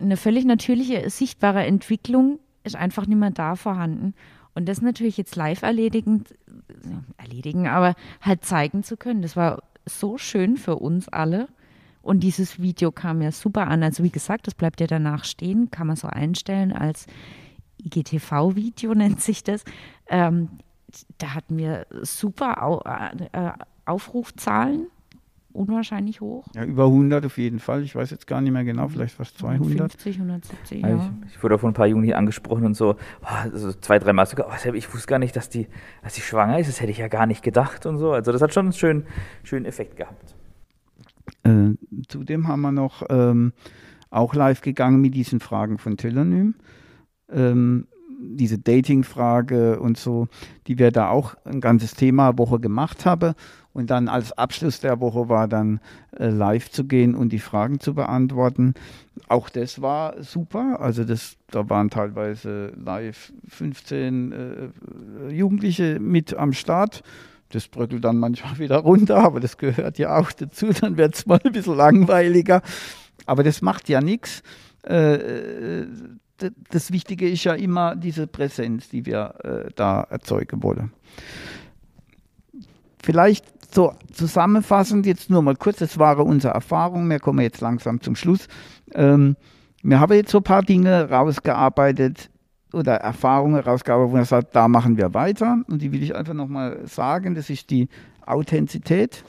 [0.00, 4.14] eine völlig natürliche, sichtbare Entwicklung ist einfach nicht mehr da vorhanden.
[4.54, 6.24] Und das natürlich jetzt live erledigen,
[7.16, 11.48] erledigen, aber halt zeigen zu können, das war so schön für uns alle.
[12.02, 13.82] Und dieses Video kam ja super an.
[13.82, 17.06] Also wie gesagt, das bleibt ja danach stehen, kann man so einstellen als
[17.84, 19.64] IGTV-Video nennt sich das.
[20.08, 20.48] Ähm,
[21.18, 23.52] da hatten wir super äh, äh,
[23.88, 24.88] Aufrufzahlen
[25.58, 26.46] unwahrscheinlich hoch.
[26.54, 27.82] Ja, über 100 auf jeden Fall.
[27.82, 29.92] Ich weiß jetzt gar nicht mehr genau, vielleicht fast 200.
[29.92, 31.10] 50, 170, ja.
[31.26, 34.12] Ich, ich, wurde von ein paar Jungen hier angesprochen und so, oh, also zwei, drei
[34.12, 35.66] Mal sogar, oh, ich wusste gar nicht, dass die,
[36.02, 38.12] dass sie schwanger ist, das hätte ich ja gar nicht gedacht und so.
[38.12, 39.06] Also das hat schon einen schönen,
[39.42, 40.34] schönen Effekt gehabt.
[41.42, 41.74] Äh,
[42.08, 43.52] zudem haben wir noch ähm,
[44.10, 46.54] auch live gegangen mit diesen Fragen von Telonym.
[47.30, 47.86] Ähm,
[48.18, 50.28] diese Dating-Frage und so,
[50.66, 53.34] die wir da auch ein ganzes Thema Woche gemacht haben.
[53.72, 55.80] Und dann als Abschluss der Woche war dann
[56.18, 58.74] äh, live zu gehen und die Fragen zu beantworten.
[59.28, 60.80] Auch das war super.
[60.80, 67.02] Also das, da waren teilweise live 15 äh, Jugendliche mit am Start.
[67.50, 70.70] Das bröckelt dann manchmal wieder runter, aber das gehört ja auch dazu.
[70.72, 72.62] Dann wird es mal ein bisschen langweiliger.
[73.26, 74.42] Aber das macht ja nichts.
[74.84, 75.14] Äh,
[75.82, 75.86] äh
[76.70, 80.92] das Wichtige ist ja immer diese Präsenz, die wir äh, da erzeugen wollen.
[83.02, 88.00] Vielleicht so zusammenfassend jetzt nur mal kurz, das waren unsere Erfahrungen, wir kommen jetzt langsam
[88.00, 88.48] zum Schluss.
[88.94, 89.36] Ähm,
[89.82, 92.30] wir haben jetzt so ein paar Dinge rausgearbeitet
[92.72, 95.62] oder Erfahrungen rausgearbeitet, wo man sagt, da machen wir weiter.
[95.68, 97.88] Und die will ich einfach nochmal sagen, das ist die
[98.26, 99.24] Authentizität.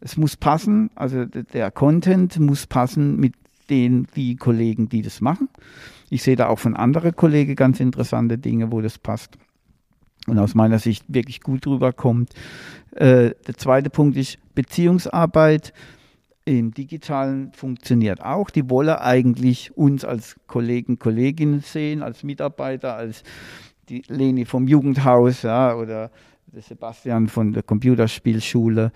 [0.00, 3.34] Es muss passen, also der Content muss passen mit
[3.70, 5.48] den die Kollegen, die das machen.
[6.10, 9.38] Ich sehe da auch von anderen Kollegen ganz interessante Dinge, wo das passt
[10.26, 12.30] und aus meiner Sicht wirklich gut rüberkommt.
[12.92, 15.72] Äh, der zweite Punkt ist Beziehungsarbeit.
[16.44, 18.50] Im Digitalen funktioniert auch.
[18.50, 23.24] Die wollen eigentlich uns als Kollegen, Kolleginnen sehen, als Mitarbeiter, als
[23.88, 26.10] die Leni vom Jugendhaus ja, oder
[26.46, 28.92] der Sebastian von der Computerspielschule.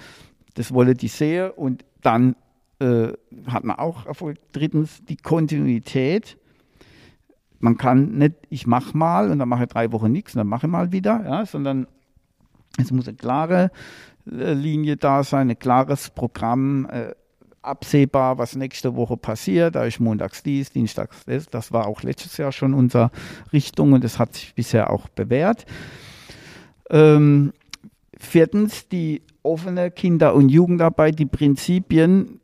[0.55, 2.37] Das wollen die sehen und dann
[2.79, 3.09] äh,
[3.47, 4.39] hat man auch Erfolg.
[4.53, 6.39] Drittens die Kontinuität
[7.61, 10.47] man kann nicht, ich mache mal und dann mache ich drei Wochen nichts und dann
[10.49, 11.87] mache ich mal wieder, ja, sondern
[12.79, 13.71] es muss eine klare
[14.31, 17.15] äh, Linie da sein, ein klares Programm, äh,
[17.63, 19.75] absehbar, was nächste Woche passiert.
[19.75, 21.47] Da ist montags dies, dienstags das.
[21.47, 23.11] Das war auch letztes Jahr schon unsere
[23.53, 25.67] Richtung und das hat sich bisher auch bewährt.
[26.89, 27.53] Ähm,
[28.19, 32.41] viertens, die offene Kinder- und Jugendarbeit, die Prinzipien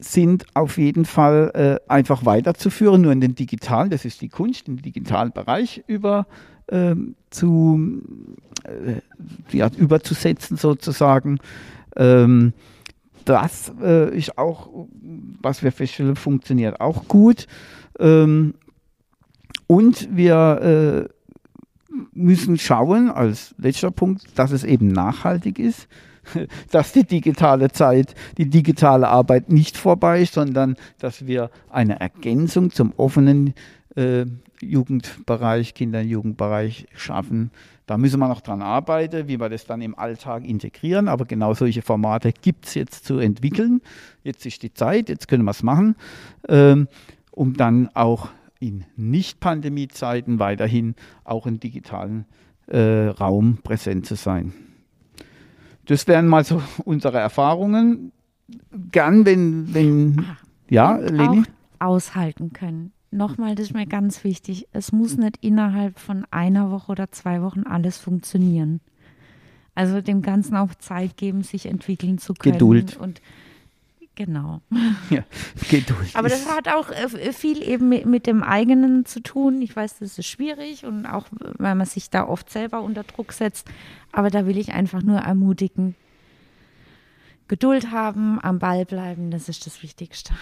[0.00, 1.50] sind auf jeden Fall
[1.86, 5.84] äh, einfach weiterzuführen, nur in den digitalen, das ist die Kunst, in den digitalen Bereich
[5.86, 6.26] über
[6.70, 8.02] ähm, zu,
[8.64, 11.38] äh, ja, überzusetzen sozusagen.
[11.96, 12.52] Ähm,
[13.24, 14.70] das äh, ist auch,
[15.42, 17.46] was wir feststellen, funktioniert auch gut.
[17.98, 18.54] Ähm,
[19.66, 25.88] und wir äh, müssen schauen, als letzter Punkt, dass es eben nachhaltig ist,
[26.70, 32.70] dass die digitale Zeit, die digitale Arbeit nicht vorbei ist, sondern dass wir eine Ergänzung
[32.70, 33.54] zum offenen
[33.96, 34.26] äh,
[34.60, 37.50] Jugendbereich, Kinder- und Jugendbereich schaffen.
[37.86, 41.08] Da müssen wir noch dran arbeiten, wie wir das dann im Alltag integrieren.
[41.08, 43.80] Aber genau solche Formate gibt es jetzt zu entwickeln.
[44.22, 45.96] Jetzt ist die Zeit, jetzt können wir es machen,
[46.48, 46.86] ähm,
[47.32, 48.28] um dann auch
[48.60, 50.94] in Nicht-Pandemie-Zeiten weiterhin
[51.24, 52.26] auch im digitalen
[52.68, 54.52] äh, Raum präsent zu sein.
[55.86, 58.12] Das wären mal so unsere Erfahrungen.
[58.90, 60.24] Gern, wenn, wenn
[60.68, 61.44] ja, Leni?
[61.78, 66.92] aushalten können nochmal, das ist mir ganz wichtig, es muss nicht innerhalb von einer Woche
[66.92, 68.80] oder zwei Wochen alles funktionieren.
[69.74, 72.54] Also dem Ganzen auch Zeit geben, sich entwickeln zu können.
[72.54, 72.96] Geduld.
[72.96, 73.20] Und
[74.14, 74.60] genau.
[75.10, 75.24] Ja,
[75.70, 76.10] Geduld.
[76.14, 79.60] Aber das hat auch äh, viel eben mit dem eigenen zu tun.
[79.62, 81.26] Ich weiß, das ist schwierig und auch,
[81.58, 83.68] weil man sich da oft selber unter Druck setzt.
[84.12, 85.94] Aber da will ich einfach nur ermutigen.
[87.48, 90.32] Geduld haben, am Ball bleiben, das ist das Wichtigste.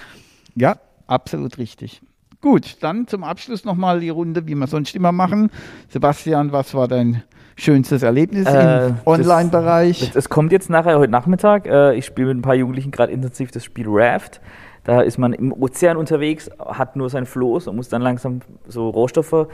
[0.55, 2.03] Ja, absolut richtig.
[2.41, 5.51] Gut, dann zum Abschluss nochmal die Runde, wie wir sonst immer machen.
[5.89, 7.25] Sebastian, was war dein
[7.59, 10.13] schönstes Erlebnis äh, im Online-Bereich?
[10.15, 11.67] Es kommt jetzt nachher heute Nachmittag.
[11.67, 14.41] Äh, ich spiele mit ein paar Jugendlichen gerade intensiv das Spiel Raft.
[14.89, 18.89] Da ist man im Ozean unterwegs, hat nur sein Floß und muss dann langsam so
[18.89, 19.49] Rohstoffe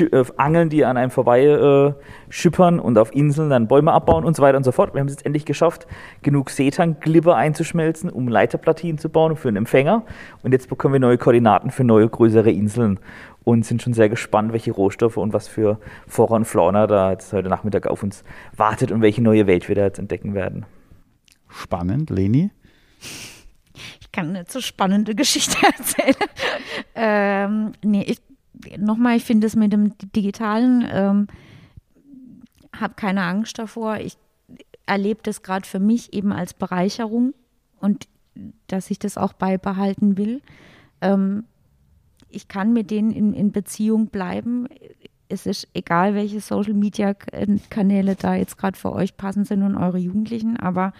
[0.00, 1.92] äh, angeln, die an einem vorbei äh,
[2.28, 4.92] schippern und auf Inseln dann Bäume abbauen und so weiter und so fort.
[4.92, 5.86] Wir haben es jetzt endlich geschafft,
[6.22, 10.02] genug Seetang-Glibber einzuschmelzen, um Leiterplatinen zu bauen für einen Empfänger.
[10.42, 12.98] Und jetzt bekommen wir neue Koordinaten für neue, größere Inseln
[13.44, 15.78] und sind schon sehr gespannt, welche Rohstoffe und was für
[16.08, 18.24] Flora und Fauna da jetzt heute Nachmittag auf uns
[18.56, 20.66] wartet und welche neue Welt wir da jetzt entdecken werden.
[21.48, 22.50] Spannend, Leni
[24.12, 26.14] kann eine so spannende Geschichte erzählen.
[26.94, 28.20] ähm, nee, ich,
[28.78, 31.26] nochmal, ich finde es mit dem Digitalen, ähm,
[32.78, 33.98] habe keine Angst davor.
[33.98, 34.16] Ich
[34.86, 37.34] erlebe das gerade für mich eben als Bereicherung
[37.80, 38.08] und
[38.66, 40.40] dass ich das auch beibehalten will.
[41.00, 41.44] Ähm,
[42.28, 44.68] ich kann mit denen in, in Beziehung bleiben.
[45.28, 47.14] Es ist egal, welche Social Media
[47.70, 50.92] Kanäle da jetzt gerade für euch passend sind und eure Jugendlichen, aber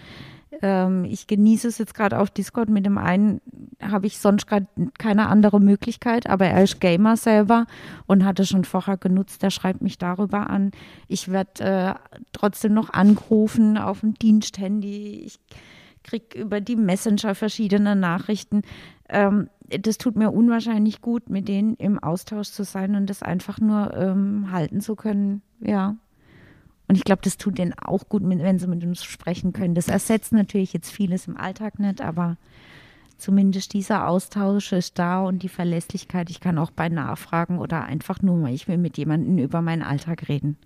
[0.60, 2.68] ähm, ich genieße es jetzt gerade auf Discord.
[2.68, 3.40] Mit dem einen
[3.80, 4.66] habe ich sonst gerade
[4.98, 7.66] keine andere Möglichkeit, aber er ist Gamer selber
[8.06, 9.42] und hatte schon vorher genutzt.
[9.42, 10.72] Der schreibt mich darüber an.
[11.08, 11.94] Ich werde äh,
[12.32, 15.22] trotzdem noch angerufen auf dem Diensthandy.
[15.24, 15.38] Ich
[16.02, 18.62] kriege über die Messenger verschiedene Nachrichten.
[19.08, 19.48] Ähm,
[19.80, 23.94] das tut mir unwahrscheinlich gut, mit denen im Austausch zu sein und das einfach nur
[23.96, 25.42] ähm, halten zu können.
[25.60, 25.96] Ja.
[26.92, 29.74] Und ich glaube, das tut denen auch gut, wenn sie mit uns sprechen können.
[29.74, 32.36] Das ersetzt natürlich jetzt vieles im Alltag nicht, aber
[33.16, 36.28] zumindest dieser Austausch ist da und die Verlässlichkeit.
[36.28, 39.82] Ich kann auch bei Nachfragen oder einfach nur mal, ich will mit jemandem über meinen
[39.82, 40.58] Alltag reden.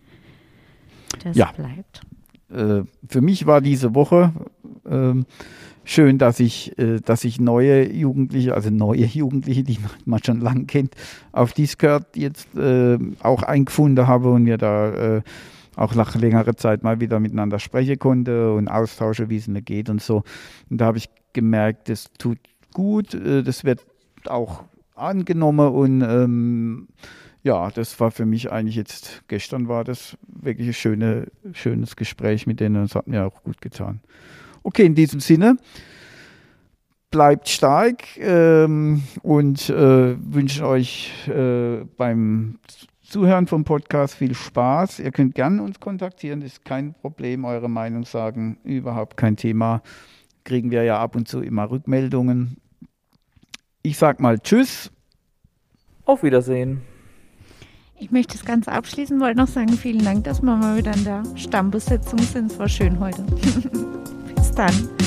[1.23, 1.53] Das ja.
[1.53, 2.01] bleibt.
[2.51, 4.33] Äh, für mich war diese Woche
[4.85, 5.15] äh,
[5.85, 10.65] schön, dass ich, äh, dass ich neue Jugendliche, also neue Jugendliche, die man schon lange
[10.65, 10.97] kennt,
[11.31, 15.23] auf Discord jetzt äh, auch eingefunden habe und mir da
[15.77, 19.89] auch nach längerer Zeit mal wieder miteinander sprechen konnte und austausche, wie es mir geht
[19.89, 20.25] und so.
[20.71, 22.39] Und da habe ich gemerkt, das tut
[22.73, 23.87] gut, äh, das wird
[24.27, 24.65] auch
[24.95, 26.89] angenommen und ähm,
[27.43, 32.47] ja, das war für mich eigentlich jetzt, gestern war das wirklich ein schöne, schönes Gespräch
[32.47, 34.01] mit denen und es hat mir auch gut getan.
[34.65, 35.57] Okay, in diesem Sinne,
[37.11, 42.59] bleibt stark ähm, und äh, wünsche euch äh, beim
[43.07, 44.99] Zuhören vom Podcast viel Spaß.
[44.99, 49.81] Ihr könnt gerne uns kontaktieren, ist kein Problem, eure Meinung sagen, überhaupt kein Thema.
[50.45, 52.57] Kriegen wir ja ab und zu immer Rückmeldungen.
[53.83, 54.91] Ich sag mal Tschüss.
[56.05, 56.83] Auf Wiedersehen.
[57.99, 61.05] Ich möchte das Ganze abschließen, wollte noch sagen, vielen Dank, dass wir mal wieder in
[61.05, 62.51] der Stammbesetzung sind.
[62.51, 63.23] Es war schön heute.
[64.35, 65.06] Bis dann.